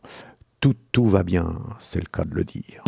Tout, 0.61 0.77
tout 0.93 1.09
va 1.09 1.23
bien, 1.23 1.55
c'est 1.79 2.01
le 2.01 2.07
cas 2.07 2.25
de 2.25 2.35
le 2.35 2.45
dire. 2.45 2.83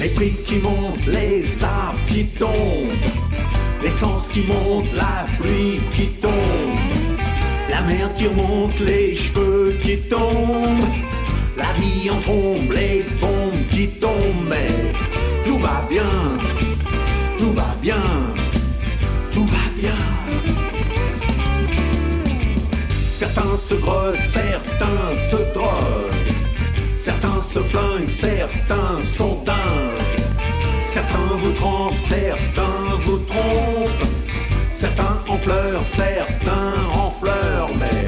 Les 0.00 0.08
prix 0.08 0.32
qui 0.44 0.58
montent, 0.58 1.06
les 1.06 1.62
arbres 1.62 2.00
qui 2.08 2.26
tombent 2.26 3.25
l'essence 3.82 4.28
qui 4.28 4.44
monte, 4.46 4.92
la 4.94 5.26
pluie 5.38 5.80
qui 5.94 6.06
tombe, 6.20 6.78
la 7.70 7.80
mer 7.82 8.08
qui 8.16 8.26
remonte, 8.28 8.78
les 8.80 9.14
cheveux 9.14 9.76
qui 9.82 9.98
tombent, 10.08 10.84
la 11.56 11.72
vie 11.78 12.10
en 12.10 12.20
trombe, 12.20 12.70
les 12.72 13.04
bombes 13.20 13.66
qui 13.70 13.88
tombent, 13.88 14.48
mais 14.48 14.68
tout 15.46 15.58
va 15.58 15.84
bien, 15.88 16.12
tout 17.38 17.52
va 17.52 17.74
bien, 17.80 18.02
tout 19.32 19.44
va 19.44 19.66
bien. 19.76 20.00
Certains 23.18 23.56
se 23.68 23.74
grottent, 23.74 24.20
certains 24.32 25.16
se 25.30 25.54
droguent, 25.54 26.34
certains 26.98 27.42
se 27.52 27.60
flinguent, 27.60 28.08
certains 28.20 29.00
sont 29.16 29.42
dingues. 29.44 30.05
Certains 30.96 31.36
vous 31.42 31.52
trompent, 31.52 31.94
certains 32.08 32.96
vous 33.04 33.18
trompent. 33.18 34.08
Certains 34.74 35.18
en 35.28 35.36
pleurent, 35.36 35.84
certains 35.94 36.72
en 36.94 37.10
fleurs, 37.10 37.68
mais 37.78 38.06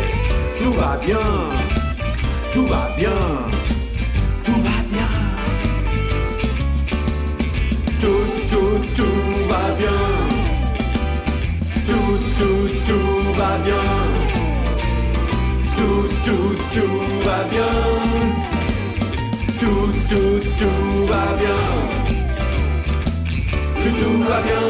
tout 0.62 0.72
va 0.72 0.98
bien, 1.04 1.18
tout 2.54 2.66
va 2.66 2.88
bien, 2.96 3.20
tout 4.42 4.60
va 4.62 4.78
bien. 4.90 5.10
Tout, 8.00 8.26
tout, 8.50 8.80
tout 8.96 9.48
va 9.50 9.74
bien. 9.76 10.00
Tout, 11.88 12.18
tout, 12.38 12.68
tout 12.86 13.32
va 13.36 13.58
bien. 13.66 13.84
Tout, 15.76 16.08
tout, 16.24 16.56
tout 16.72 17.22
va 17.22 17.44
bien. 17.50 17.74
Tout, 19.60 19.92
tout, 20.08 20.40
tout 20.58 21.06
va 21.06 21.36
bien 21.38 22.07
tout, 23.98 24.22
va 24.22 24.40
bien, 24.42 24.66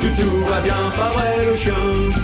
tout, 0.00 0.22
tout 0.22 0.44
va 0.48 0.60
bien, 0.60 0.90
pas 0.96 1.10
vrai 1.10 1.46
le 1.46 1.56
chien? 1.56 2.23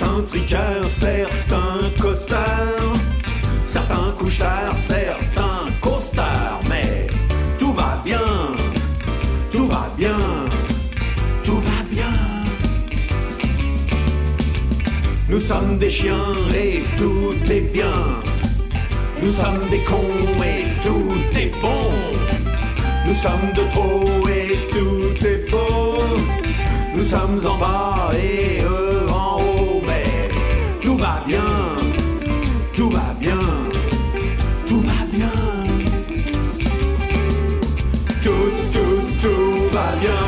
Certains 0.00 0.22
triqueurs, 0.28 0.88
certains 0.88 2.00
costards, 2.00 2.94
certains 3.66 4.12
couchards, 4.18 4.76
certains 4.88 5.68
costards, 5.80 6.62
mais 6.68 7.06
tout 7.58 7.72
va 7.72 8.00
bien, 8.04 8.26
tout 9.52 9.66
va 9.66 9.90
bien, 9.96 10.18
tout 11.44 11.58
va 11.58 11.82
bien. 11.90 12.14
Nous 15.28 15.40
sommes 15.40 15.78
des 15.78 15.90
chiens 15.90 16.34
et 16.54 16.82
tout 16.96 17.34
est 17.50 17.72
bien. 17.72 17.98
Nous 19.22 19.32
sommes 19.32 19.68
des 19.70 19.84
cons 19.84 20.42
et 20.42 20.64
tout 20.82 21.38
est 21.38 21.52
bon. 21.60 21.90
Nous 23.06 23.14
sommes 23.14 23.50
de 23.54 23.64
trop 23.72 24.28
et 24.28 24.58
tout 24.70 25.26
est 25.26 25.50
beau. 25.50 26.02
Nous 26.96 27.06
sommes 27.06 27.46
en 27.46 27.58
bas 27.58 28.10
et 28.14 28.62
eux 28.62 28.99
tout 32.74 32.90
va 32.90 33.14
bien, 33.20 33.38
tout 34.66 34.80
va 34.80 35.04
bien. 35.12 35.30
Tout, 38.22 38.50
tout, 38.72 39.02
tout 39.22 39.70
va 39.72 39.96
bien. 40.00 40.22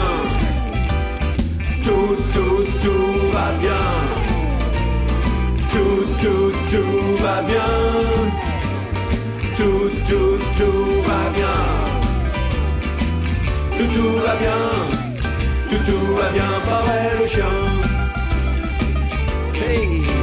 Tout, 1.82 2.16
tout, 2.32 2.64
tout 2.82 3.32
va 3.32 3.52
bien. 3.60 3.84
Tout, 5.72 6.04
tout, 6.20 6.52
tout 6.70 7.22
va 7.22 7.42
bien. 7.42 7.70
Tout, 9.56 9.90
tout, 10.08 10.38
tout 10.58 11.02
va 11.06 11.30
bien 11.30 11.82
tout, 13.78 13.86
tout 13.86 14.18
va 14.24 14.36
bien, 14.36 14.60
tout, 15.68 15.92
tout 15.92 16.14
va 16.14 16.30
bien, 16.30 16.50
pareil 16.68 17.18
le 17.20 17.26
chien? 17.26 17.44
Hey! 19.54 20.21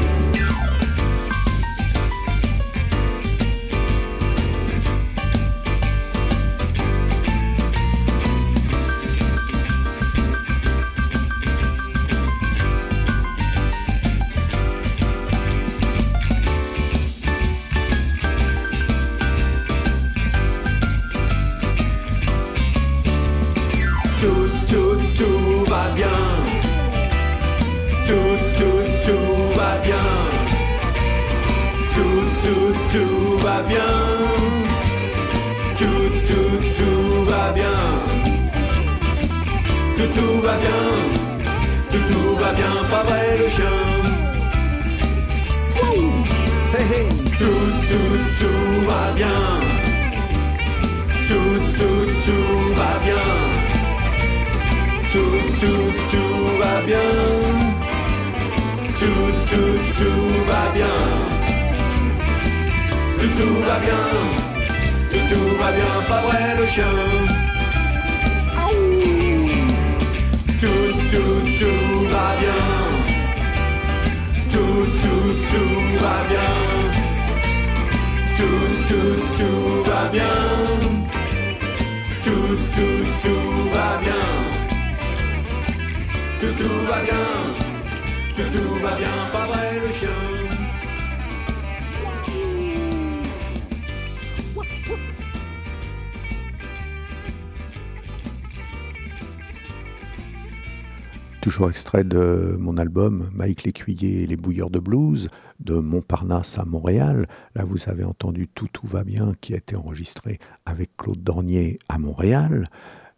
De 102.03 102.55
mon 102.59 102.77
album 102.77 103.29
Mike 103.33 103.63
Lécuyer 103.63 104.23
et 104.23 104.27
les 104.27 104.37
bouilleurs 104.37 104.69
de 104.69 104.79
blues 104.79 105.29
de 105.59 105.75
Montparnasse 105.75 106.57
à 106.57 106.65
Montréal. 106.65 107.27
Là, 107.55 107.65
vous 107.65 107.77
avez 107.87 108.03
entendu 108.03 108.47
Tout 108.47 108.67
Tout 108.71 108.87
va 108.87 109.03
bien 109.03 109.33
qui 109.41 109.53
a 109.53 109.57
été 109.57 109.75
enregistré 109.75 110.39
avec 110.65 110.95
Claude 110.97 111.21
Dornier 111.21 111.79
à 111.89 111.97
Montréal. 111.97 112.69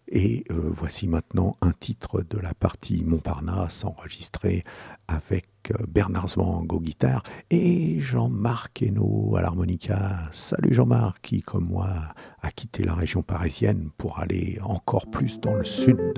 Et 0.07 0.43
euh, 0.51 0.69
voici 0.75 1.07
maintenant 1.07 1.55
un 1.61 1.71
titre 1.71 2.21
de 2.29 2.37
la 2.37 2.53
partie 2.53 3.03
Montparnasse 3.05 3.85
enregistré 3.85 4.63
avec 5.07 5.47
euh, 5.71 5.85
Bernard 5.87 6.29
Zwang 6.29 6.67
au 6.73 6.81
guitare 6.81 7.23
et 7.49 7.99
Jean-Marc 7.99 8.81
Hainaut 8.81 9.35
à 9.37 9.41
l'harmonica. 9.41 10.29
Salut 10.33 10.73
Jean-Marc 10.73 11.21
qui, 11.21 11.41
comme 11.41 11.67
moi, 11.67 11.87
a 12.41 12.51
quitté 12.51 12.83
la 12.83 12.93
région 12.93 13.21
parisienne 13.21 13.89
pour 13.97 14.19
aller 14.19 14.59
encore 14.63 15.09
plus 15.09 15.39
dans 15.39 15.55
le 15.55 15.63
sud. 15.63 16.13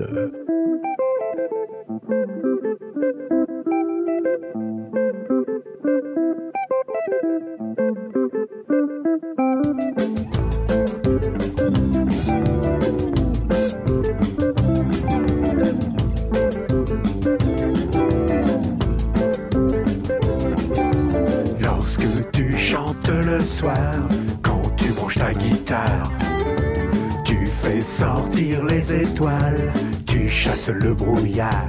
Le 30.72 30.94
brouillard. 30.94 31.66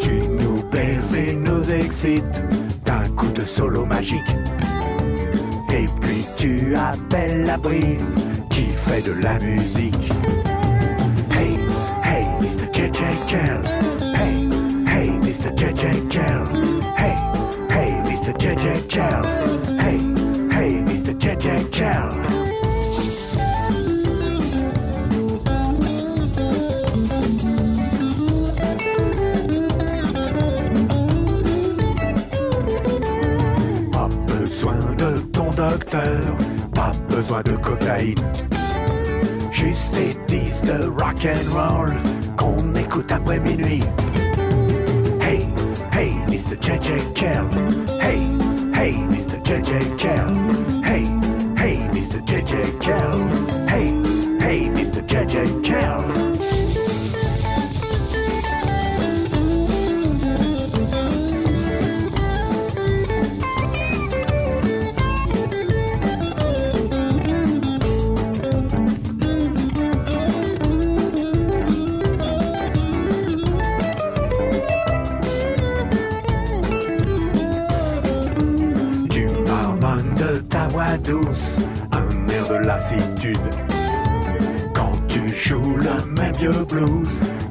Tu 0.00 0.28
nous 0.28 0.62
perds 0.70 1.14
et 1.14 1.34
nous 1.34 1.70
excites 1.70 2.42
d'un 2.84 3.04
coup 3.16 3.30
de 3.34 3.42
solo 3.42 3.84
magique. 3.84 4.36
Et 5.70 5.86
puis 6.00 6.24
tu 6.36 6.74
appelles 6.74 7.44
la 7.44 7.58
brise 7.58 8.14
qui 8.50 8.66
fait 8.70 9.02
de 9.02 9.12
la 9.22 9.38
musique. 9.40 9.85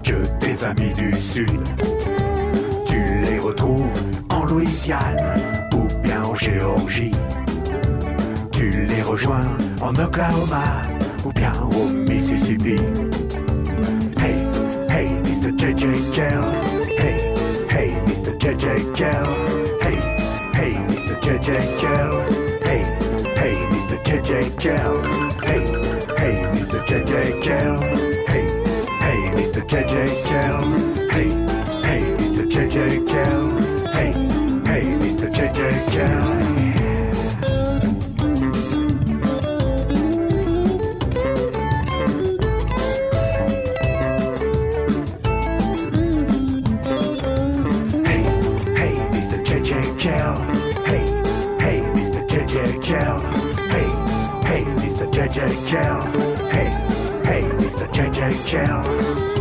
Que 0.06 0.26
tes 0.40 0.64
amis 0.64 0.94
du 0.94 1.12
sud, 1.20 1.62
tu 2.86 3.00
les 3.24 3.40
retrouves 3.40 4.02
en 4.30 4.46
Louisiane 4.46 5.36
ou 5.74 5.88
bien 6.04 6.22
en 6.24 6.36
Géorgie. 6.36 7.12
Tu 8.52 8.86
les 8.86 9.02
rejoins 9.02 9.58
en 9.82 9.96
Oklahoma 9.96 10.84
ou 11.26 11.32
bien 11.32 11.54
au 11.72 11.92
Mississippi. 11.94 12.78
Hey, 14.18 14.46
hey, 14.90 15.10
Mr. 15.24 15.52
JJ 15.58 16.12
Kell. 16.14 16.46
Hey, 16.98 17.34
hey, 17.70 17.96
Mr. 18.06 18.38
JJ 18.40 18.94
Kell. 18.94 19.26
Hey, 19.82 19.98
hey, 20.54 20.74
Mr. 20.88 21.16
JJ 21.24 21.50
Kell. 21.80 22.22
Hey, 22.64 22.84
hey, 23.36 23.58
Mr. 23.72 23.98
JJ 24.06 24.56
Kell. 24.60 25.02
Hey, 25.44 25.66
hey, 26.16 26.36
Mr. 26.54 26.80
JJ 26.86 27.42
Kell. 27.42 27.80
Hey, 28.28 28.65
Mr. 29.66 29.82
JJ 29.82 30.24
Kell. 30.26 30.62
Hey, 31.10 31.30
hey, 31.82 32.02
Mr. 32.18 32.46
JJ 32.46 33.08
Kell. 33.08 33.50
Hey, 33.94 34.12
hey, 34.64 34.84
Mr. 35.00 35.28
JJ 35.34 35.60
Kell. 35.92 36.56
Hey, 48.06 48.24
hey, 48.76 48.94
Mr. 49.10 49.38
JJ 49.44 50.00
Kell. 50.00 50.38
Hey, 50.86 51.06
hey, 51.60 51.82
Mr. 51.96 52.22
JJ 52.28 52.82
Kell. 52.84 53.20
Hey, 53.72 53.90
hey, 54.48 54.64
Mr. 54.76 55.06
JJ 55.12 55.68
Kell. 55.68 56.02
Hey, 56.52 56.70
hey, 57.24 57.42
Mr. 57.58 57.88
JJ 57.92 58.46
Kell. 58.48 59.35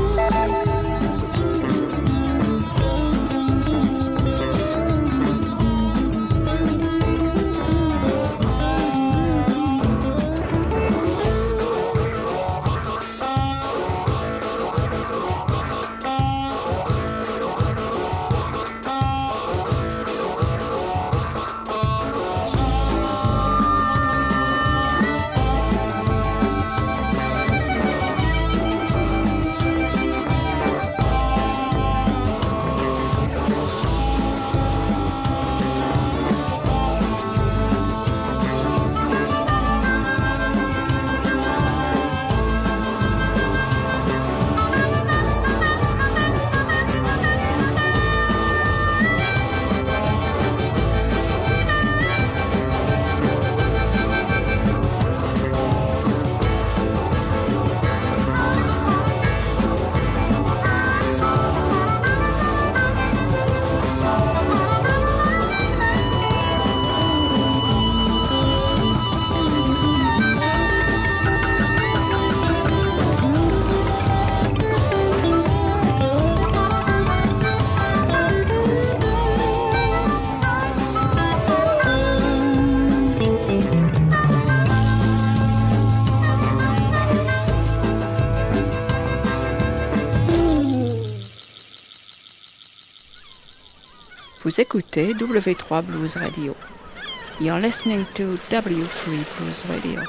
Vous 94.55 94.61
écoutez 94.61 95.15
W3 95.15 95.83
Blues 95.83 96.17
Radio. 96.17 96.55
You're 97.41 97.59
listening 97.59 98.05
to 98.15 98.37
W3 98.51 99.25
Blues 99.37 99.65
Radio. 99.67 100.01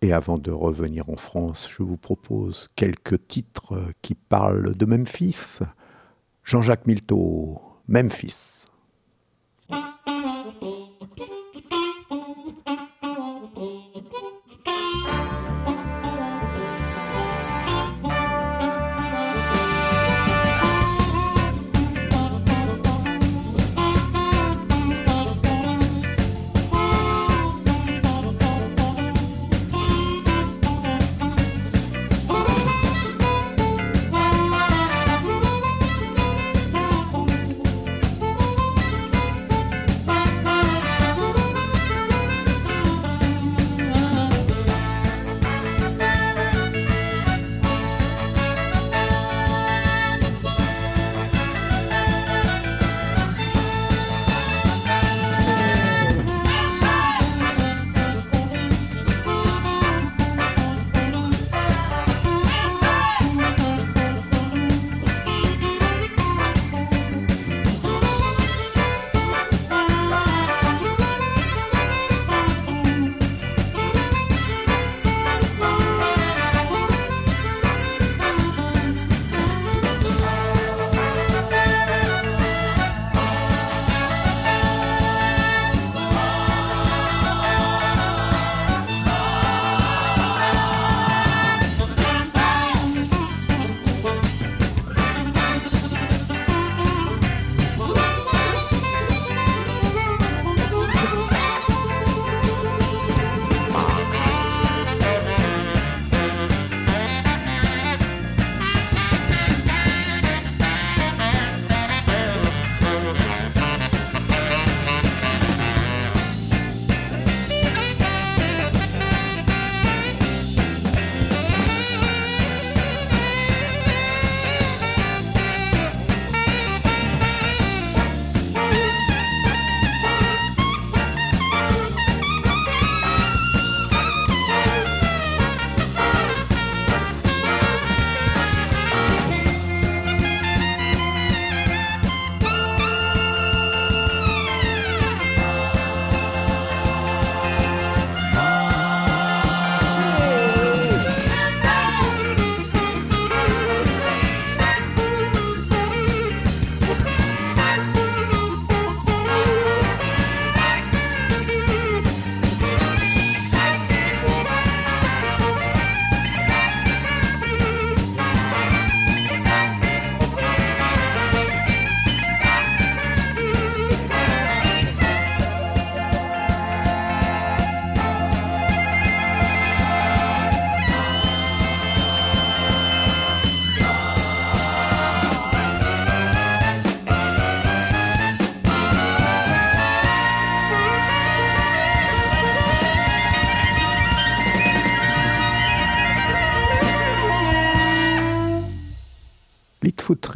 Et 0.00 0.12
avant 0.12 0.38
de 0.38 0.52
revenir 0.52 1.10
en 1.10 1.16
France, 1.16 1.68
je 1.76 1.82
vous 1.82 1.96
propose 1.96 2.68
quelques 2.76 3.26
titres 3.26 3.74
qui 4.00 4.14
parlent 4.14 4.76
de 4.76 4.86
Memphis. 4.86 5.58
Jean-Jacques 6.44 6.86
Milteau, 6.86 7.60
Memphis. 7.88 8.66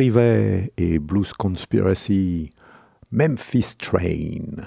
Rivet 0.01 0.73
et 0.79 0.99
Blues 0.99 1.35
Conspiracy, 1.35 2.55
Memphis 3.13 3.77
Train. 3.77 4.67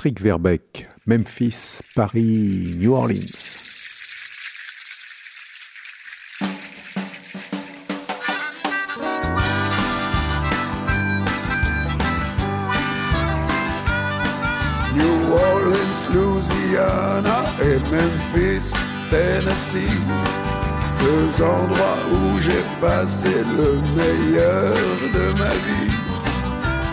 Patrick 0.00 0.18
Verbeck, 0.18 0.88
Memphis, 1.04 1.82
Paris, 1.94 2.74
New 2.78 2.94
Orleans. 2.94 3.36
New 14.96 15.34
Orleans, 15.34 16.08
Louisiana 16.14 17.44
et 17.60 17.78
Memphis, 17.92 18.72
Tennessee. 19.10 20.00
Deux 20.98 21.44
endroits 21.44 21.98
où 22.10 22.40
j'ai 22.40 22.64
passé 22.80 23.28
le 23.28 23.74
meilleur 23.94 24.74
de 25.12 25.38
ma 25.38 25.52
vie. 25.66 25.92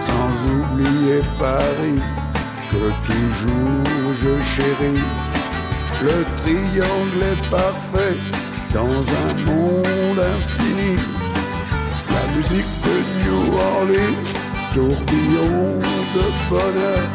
Sans 0.06 0.34
oublier 0.52 1.22
Paris, 1.40 2.27
que 2.72 2.86
toujours 3.08 4.14
je 4.22 4.34
chéris. 4.54 5.04
Le 6.04 6.18
triangle 6.42 7.22
est 7.32 7.50
parfait 7.50 8.18
dans 8.74 9.00
un 9.22 9.30
monde 9.46 10.20
infini. 10.36 10.96
La 12.16 12.36
musique 12.36 12.74
de 12.88 12.96
New 13.24 13.58
Orleans, 13.58 14.30
tourbillon 14.74 15.80
de 16.16 16.26
bonheur. 16.50 17.08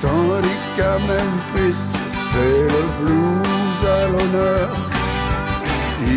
Tandis 0.00 0.62
qu'à 0.76 0.98
Memphis, 1.08 1.96
c'est 2.30 2.62
le 2.74 2.84
blues 2.98 3.82
à 3.98 4.08
l'honneur. 4.08 4.68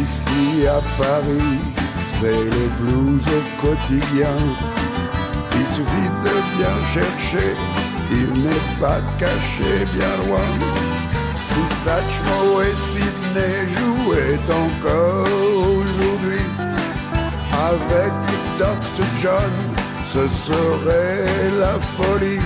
Ici 0.02 0.68
à 0.68 0.82
Paris, 1.02 1.60
c'est 2.10 2.44
le 2.56 2.66
blues 2.80 3.26
au 3.28 3.62
quotidien. 3.66 4.38
Il 5.56 5.68
suffit 5.76 6.10
de 6.24 6.58
bien 6.58 6.76
chercher, 6.94 7.56
il 8.12 8.44
n'est 8.44 8.68
pas 8.80 9.02
caché 9.18 9.86
bien 9.94 10.14
loin. 10.26 10.48
Si 11.46 11.76
Satchmo 11.84 12.62
et 12.62 12.78
Sydney 12.78 13.56
jouaient 13.76 14.48
encore 14.64 15.28
aujourd'hui, 15.78 16.46
avec 17.72 18.14
Dr. 18.58 19.08
John, 19.22 19.52
ce 20.08 20.28
serait 20.28 21.52
la 21.60 21.76
folie. 21.98 22.42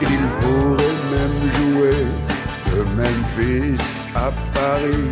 Il 0.00 0.22
pourrait 0.40 1.00
même 1.14 1.40
jouer 1.56 2.06
de 2.72 2.82
Memphis 2.96 4.06
à 4.14 4.30
Paris 4.54 5.10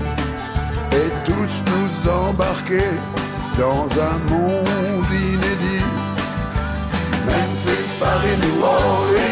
et 0.92 1.10
tous 1.24 1.62
nous 1.70 2.10
embarquer 2.10 2.90
dans 3.58 3.86
un 4.10 4.18
monde 4.32 5.12
inédit. 5.12 5.84
Memphis, 7.26 7.92
Paris, 8.00 8.36
New 8.42 8.64
Orleans. 8.64 9.29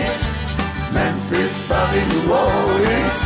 Memphis, 0.93 1.55
Paris, 1.69 2.05
New 2.13 2.33
Orleans. 2.33 3.19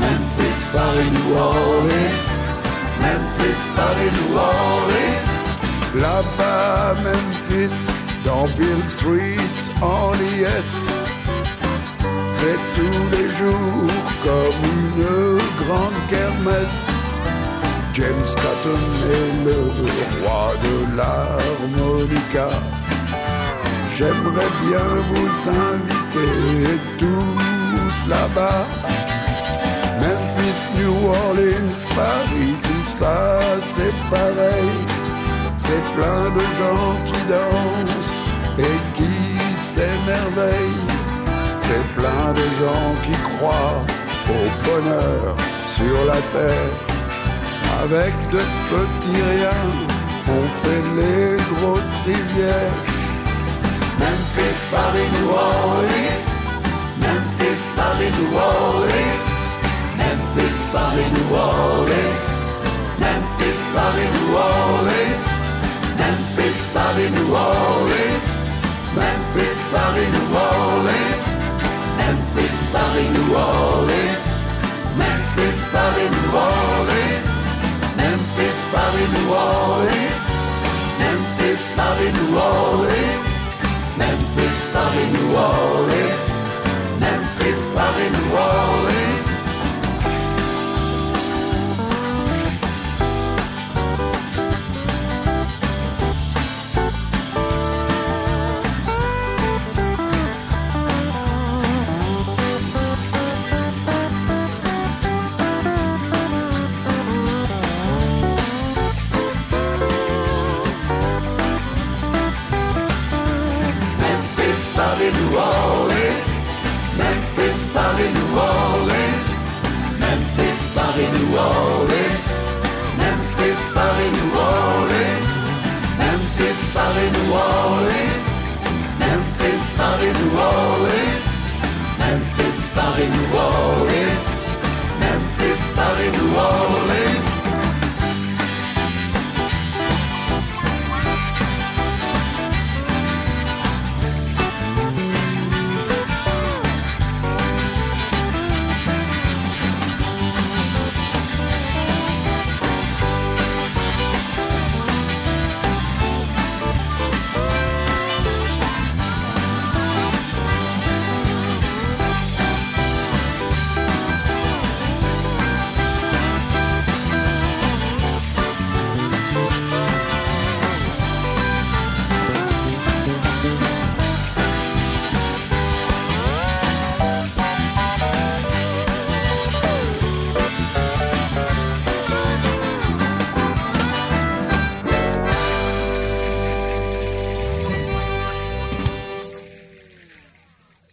Memphis, 0.00 0.58
Paris, 0.72 1.10
New 1.16 1.34
Orleans. 1.36 2.26
Memphis, 3.00 3.60
Paris, 3.76 4.10
New 4.18 4.36
Orleans. 4.36 5.26
Là-bas, 5.94 6.94
Memphis, 7.02 7.90
dans 8.24 8.46
Bill 8.56 8.82
Street, 8.88 9.38
en 9.80 10.14
IS. 10.14 10.70
C'est 12.28 12.60
tous 12.76 13.04
les 13.16 13.28
jours 13.38 13.92
comme 14.24 14.60
une 14.74 15.38
grande 15.64 16.00
kermesse. 16.10 16.86
James 17.94 18.34
Cotton 18.36 18.84
est 19.12 19.44
le 19.44 19.58
roi 20.22 20.54
de 20.64 20.96
l'harmonica. 20.96 22.48
J'aimerais 23.96 24.52
bien 24.66 24.88
vous 25.10 25.48
inviter 25.48 26.80
tous 26.98 28.08
là-bas. 28.08 28.64
Memphis, 30.00 30.60
New 30.78 31.08
Orleans, 31.08 31.76
Paris, 31.94 32.54
tout 32.62 32.86
ça 32.86 33.38
c'est 33.60 33.94
pareil. 34.10 34.72
C'est 35.58 35.84
plein 35.94 36.24
de 36.30 36.44
gens 36.60 36.96
qui 37.04 37.20
dansent 37.28 38.22
et 38.58 38.78
qui 38.96 39.14
s'émerveillent. 39.60 40.88
C'est 41.60 41.86
plein 41.94 42.32
de 42.32 42.46
gens 42.60 42.90
qui 43.04 43.16
croient 43.28 43.82
au 44.28 44.42
bonheur 44.66 45.36
sur 45.68 46.04
la 46.06 46.20
terre. 46.34 46.74
Avec 47.84 48.14
de 48.30 48.40
petits 48.70 49.22
riens, 49.30 49.70
on 50.28 50.42
fait 50.62 50.84
les 50.96 51.36
grosses 51.54 51.98
rivières. 52.06 53.01
Memphis, 53.98 54.58
Paris, 54.70 55.08
New 55.12 55.30
Orleans. 55.30 56.24
Memphis, 56.98 57.68
Paris, 57.76 58.12
New 58.16 58.32
Orleans. 58.36 59.22
Memphis, 59.96 60.58
Paris, 60.72 61.08
New 61.12 61.34
Orleans. 61.34 62.24
Memphis, 62.98 63.60
Paris, 63.74 64.10
New 64.16 64.36
Orleans. 64.36 65.24
Memphis, 65.98 66.58
Paris, 66.72 67.10
New 67.12 67.34
Orleans. 67.34 68.26
Memphis, 68.96 69.58
Paris, 69.72 70.08
New 70.14 70.36
Orleans. 70.36 71.24
Memphis, 71.98 72.58
Paris, 72.72 73.08
New 73.14 73.34
Orleans. 73.36 74.24
Memphis, 74.96 75.60
Paris, 75.72 76.10
New 76.16 76.30
Orleans. 76.32 77.24
Memphis, 77.96 78.58
Paris, 78.72 79.08
New 79.14 79.28
Orleans. 79.32 80.20
Memphis, 80.98 81.62
New 82.16 82.38
Orleans. 82.38 83.41
Memphis, 83.96 84.72
Paris, 84.72 85.12
New 85.12 85.36
Orleans. 85.36 86.26
Memphis, 87.00 87.70
Paris, 87.74 88.10
New 88.12 88.36
Orleans. 88.36 89.31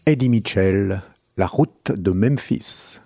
Eddie 0.09 0.29
Mitchell, 0.29 1.03
La 1.37 1.45
route 1.45 1.91
de 1.91 2.09
Memphis. 2.09 2.98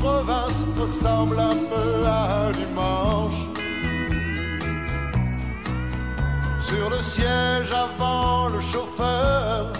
Province 0.00 0.64
ressemble 0.78 1.38
un 1.38 1.56
peu 1.72 2.06
à 2.06 2.46
un 2.46 2.52
dimanche. 2.52 3.40
Sur 6.60 6.90
le 6.90 7.00
siège 7.00 7.72
avant, 7.72 8.48
le 8.48 8.60
chauffeur 8.60 9.72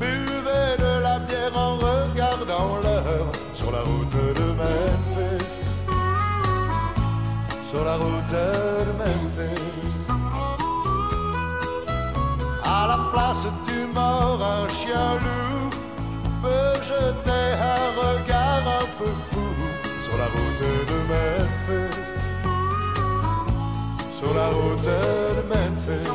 buvait 0.00 0.76
de 0.78 1.02
la 1.02 1.18
bière 1.20 1.56
en 1.56 1.76
regardant 1.76 2.76
l'heure 2.82 3.30
sur 3.52 3.70
la 3.70 3.82
route 3.82 4.16
de 4.40 4.46
Memphis. 4.60 5.54
Sur 7.70 7.84
la 7.84 7.96
route 7.96 8.30
de 8.30 8.92
Memphis. 9.00 9.98
À 12.64 12.86
la 12.88 12.98
place 13.12 13.46
du 13.68 13.80
mort, 13.94 14.40
un 14.42 14.68
chien 14.68 15.14
loup 15.24 15.70
peut 16.42 16.82
jeter 16.82 17.46
un 17.76 17.86
regard 18.00 18.47
sur 18.98 20.16
la 20.16 20.24
route 20.26 20.60
de 20.88 20.98
Memphis. 21.08 21.98
Sur 24.10 24.34
la 24.34 24.48
route 24.48 24.82
de 24.82 25.42
Memphis. 25.48 26.10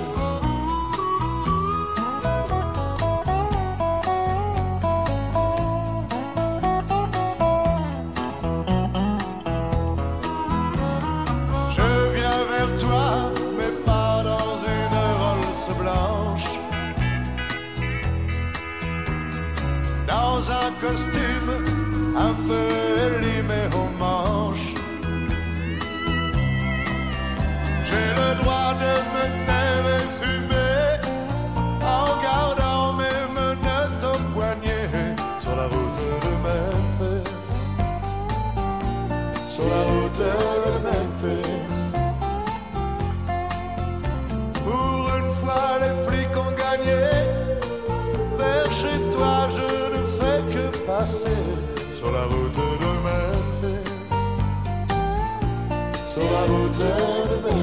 Je 11.70 11.90
viens 12.16 12.44
vers 12.52 12.72
toi, 12.80 13.32
mais 13.58 13.72
pas 13.86 14.24
dans 14.24 14.56
une 14.56 14.98
Rolls 15.22 15.78
blanche. 15.80 16.50
Dans 20.06 20.52
un 20.52 20.72
costume 20.82 21.83
un 22.16 22.34
peu 22.48 22.68
élimé 23.06 23.62
aux 23.76 23.90
manches. 23.98 24.76
J'ai 27.84 28.10
le 28.22 28.36
droit 28.42 28.74
de 28.84 28.94
me 29.14 29.24
taire 29.46 29.86
et 29.98 30.06
fumer 30.20 30.88
en 31.82 32.08
gardant 32.22 32.94
mes 32.94 33.22
menottes 33.36 34.04
au 34.04 34.18
poignet 34.34 35.16
sur 35.40 35.56
la 35.56 35.68
route 35.68 36.00
de 36.24 36.32
Memphis. 36.46 37.52
Sur 39.50 39.68
la 39.70 39.82
route 39.82 39.93
Sur 56.14 56.30
la 56.30 56.44
route 56.44 56.78
de 56.78 57.42
Memphis. 57.42 57.63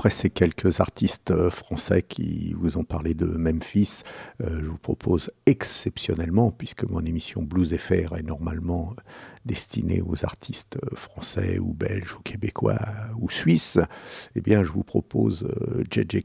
Après 0.00 0.08
ces 0.08 0.30
quelques 0.30 0.80
artistes 0.80 1.30
euh, 1.30 1.50
français 1.50 2.00
qui 2.00 2.54
vous 2.58 2.78
ont 2.78 2.84
parlé 2.84 3.12
de 3.12 3.26
Memphis, 3.26 4.00
euh, 4.40 4.58
je 4.58 4.64
vous 4.64 4.78
propose 4.78 5.30
exceptionnellement, 5.44 6.52
puisque 6.52 6.84
mon 6.84 7.00
émission 7.00 7.42
Blues 7.42 7.76
FR 7.76 8.16
est 8.16 8.22
normalement 8.22 8.94
euh, 8.96 9.02
destinée 9.44 10.00
aux 10.00 10.24
artistes 10.24 10.78
français 10.94 11.58
ou 11.58 11.74
belges 11.74 12.14
ou 12.14 12.20
québécois 12.20 12.78
ou 13.18 13.28
suisses, 13.28 13.78
eh 14.34 14.40
bien 14.40 14.64
je 14.64 14.72
vous 14.72 14.84
propose 14.84 15.46
J.J. 15.90 16.24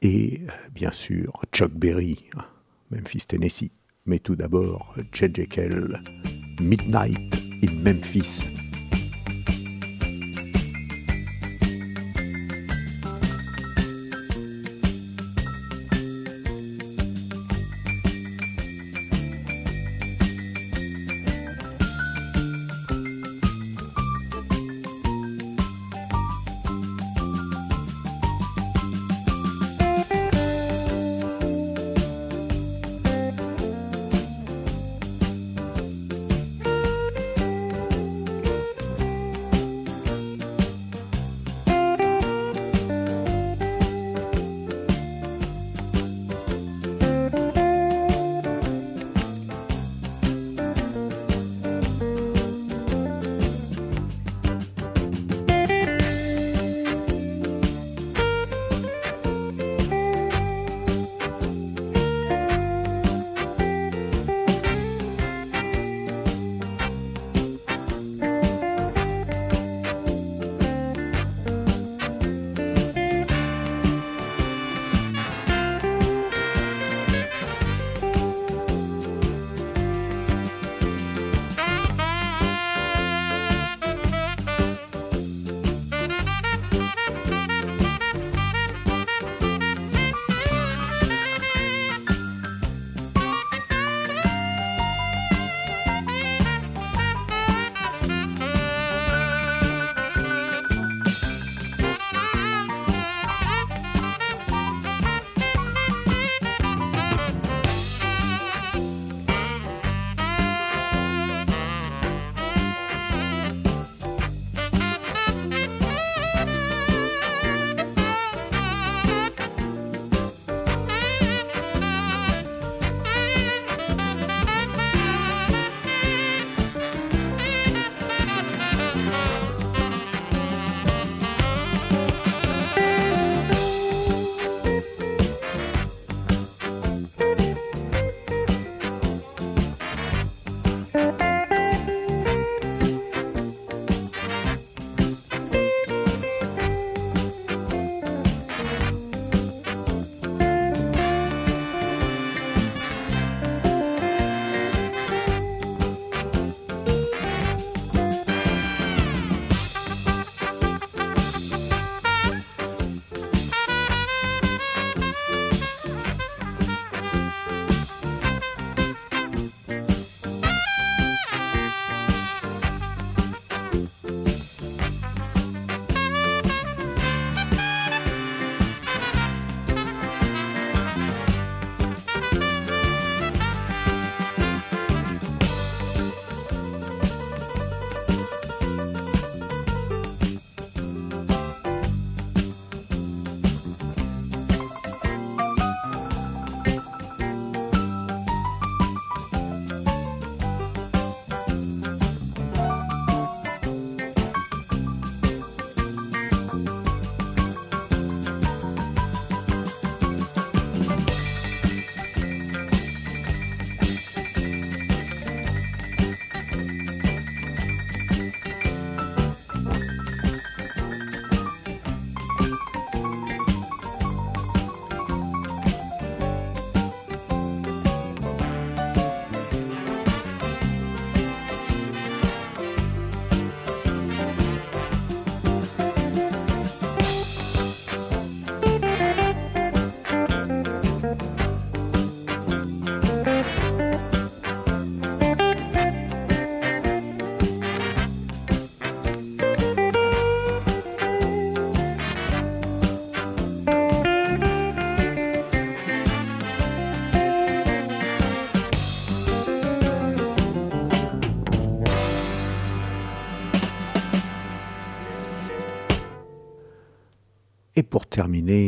Et 0.00 0.42
bien 0.72 0.92
sûr 0.92 1.42
Chuck 1.52 1.72
Berry, 1.72 2.26
hein, 2.36 2.44
Memphis, 2.92 3.26
Tennessee. 3.26 3.72
Mais 4.06 4.20
tout 4.20 4.36
d'abord, 4.36 4.94
J.J. 5.12 5.48
Midnight 6.60 7.34
in 7.64 7.82
Memphis. 7.82 8.61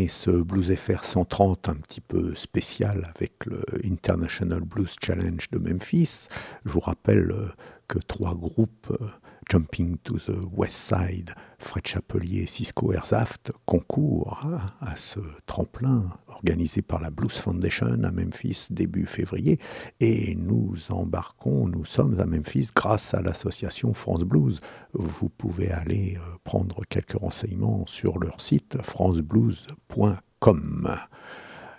Ce 0.09 0.31
Blues 0.31 0.75
FR 0.75 1.05
130 1.05 1.69
un 1.69 1.75
petit 1.75 2.01
peu 2.01 2.35
spécial 2.35 3.13
avec 3.15 3.45
le 3.45 3.63
International 3.85 4.61
Blues 4.61 4.95
Challenge 5.03 5.47
de 5.51 5.59
Memphis, 5.59 6.29
je 6.65 6.71
vous 6.71 6.81
rappelle 6.81 7.31
euh, 7.33 7.49
que 7.87 7.99
trois 7.99 8.35
groupes 8.35 8.89
euh, 8.91 9.09
Jumping 9.49 9.97
to 10.05 10.19
the 10.19 10.45
West 10.53 10.77
Side, 10.77 11.35
Fred 11.59 11.87
Chapelier, 11.87 12.47
Cisco 12.47 12.93
Airsaft 12.93 13.53
concourent 13.67 14.47
à 14.81 14.97
ce 14.97 15.21
tremplin 15.47 16.11
organisé 16.29 16.83
par 16.83 17.01
la 17.01 17.09
Blues 17.11 17.37
Foundation 17.37 18.03
à 18.05 18.11
Memphis 18.11 18.67
début 18.71 19.07
février. 19.07 19.59
Et 20.01 20.35
nous 20.35 20.75
embarquons, 20.91 21.69
nous 21.69 21.85
sommes 21.85 22.19
à 22.21 22.27
Memphis 22.27 22.71
grâce 22.75 23.15
à 23.15 23.23
l'association 23.23 23.95
France 23.95 24.25
Blues. 24.25 24.61
Vous 24.93 25.29
pouvez 25.29 25.71
aller 25.71 26.17
euh, 26.17 26.21
prendre 26.45 26.83
quelques 26.89 27.19
renseignements 27.19 27.87
sur 27.87 28.19
leur 28.19 28.41
site 28.41 28.83
franceblues.com. 28.83 30.99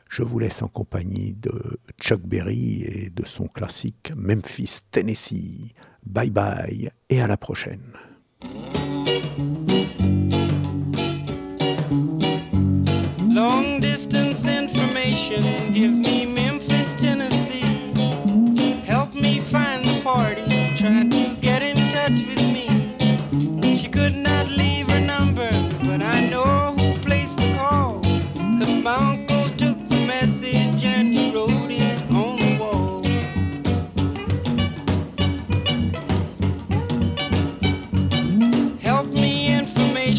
Je 0.09 0.23
vous 0.23 0.39
laisse 0.39 0.61
en 0.61 0.67
compagnie 0.67 1.33
de 1.33 1.79
Chuck 2.01 2.21
Berry 2.21 2.83
et 2.83 3.09
de 3.09 3.25
son 3.25 3.47
classique 3.47 4.13
Memphis, 4.15 4.79
Tennessee. 4.91 5.73
Bye 6.05 6.29
bye 6.29 6.89
et 7.09 7.21
à 7.21 7.27
la 7.27 7.37
prochaine. 7.37 7.93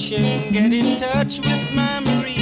Get 0.09 0.73
in 0.73 0.97
touch 0.97 1.41
with 1.41 1.73
my 1.73 1.99
Marie. 1.99 2.36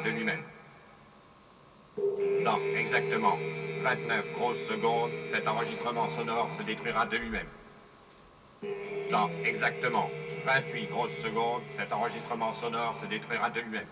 De 0.00 0.10
lui-même. 0.10 0.42
Dans 2.44 2.58
exactement 2.76 3.38
29 3.82 4.32
grosses 4.38 4.64
secondes, 4.66 5.10
cet 5.32 5.46
enregistrement 5.46 6.08
sonore 6.08 6.50
se 6.56 6.62
détruira 6.62 7.06
de 7.06 7.16
lui-même. 7.16 7.46
Dans 9.10 9.30
exactement 9.44 10.08
28 10.46 10.86
grosses 10.86 11.18
secondes, 11.22 11.62
cet 11.76 11.92
enregistrement 11.92 12.52
sonore 12.52 12.96
se 13.00 13.06
détruira 13.06 13.50
de 13.50 13.60
lui-même. 13.60 13.86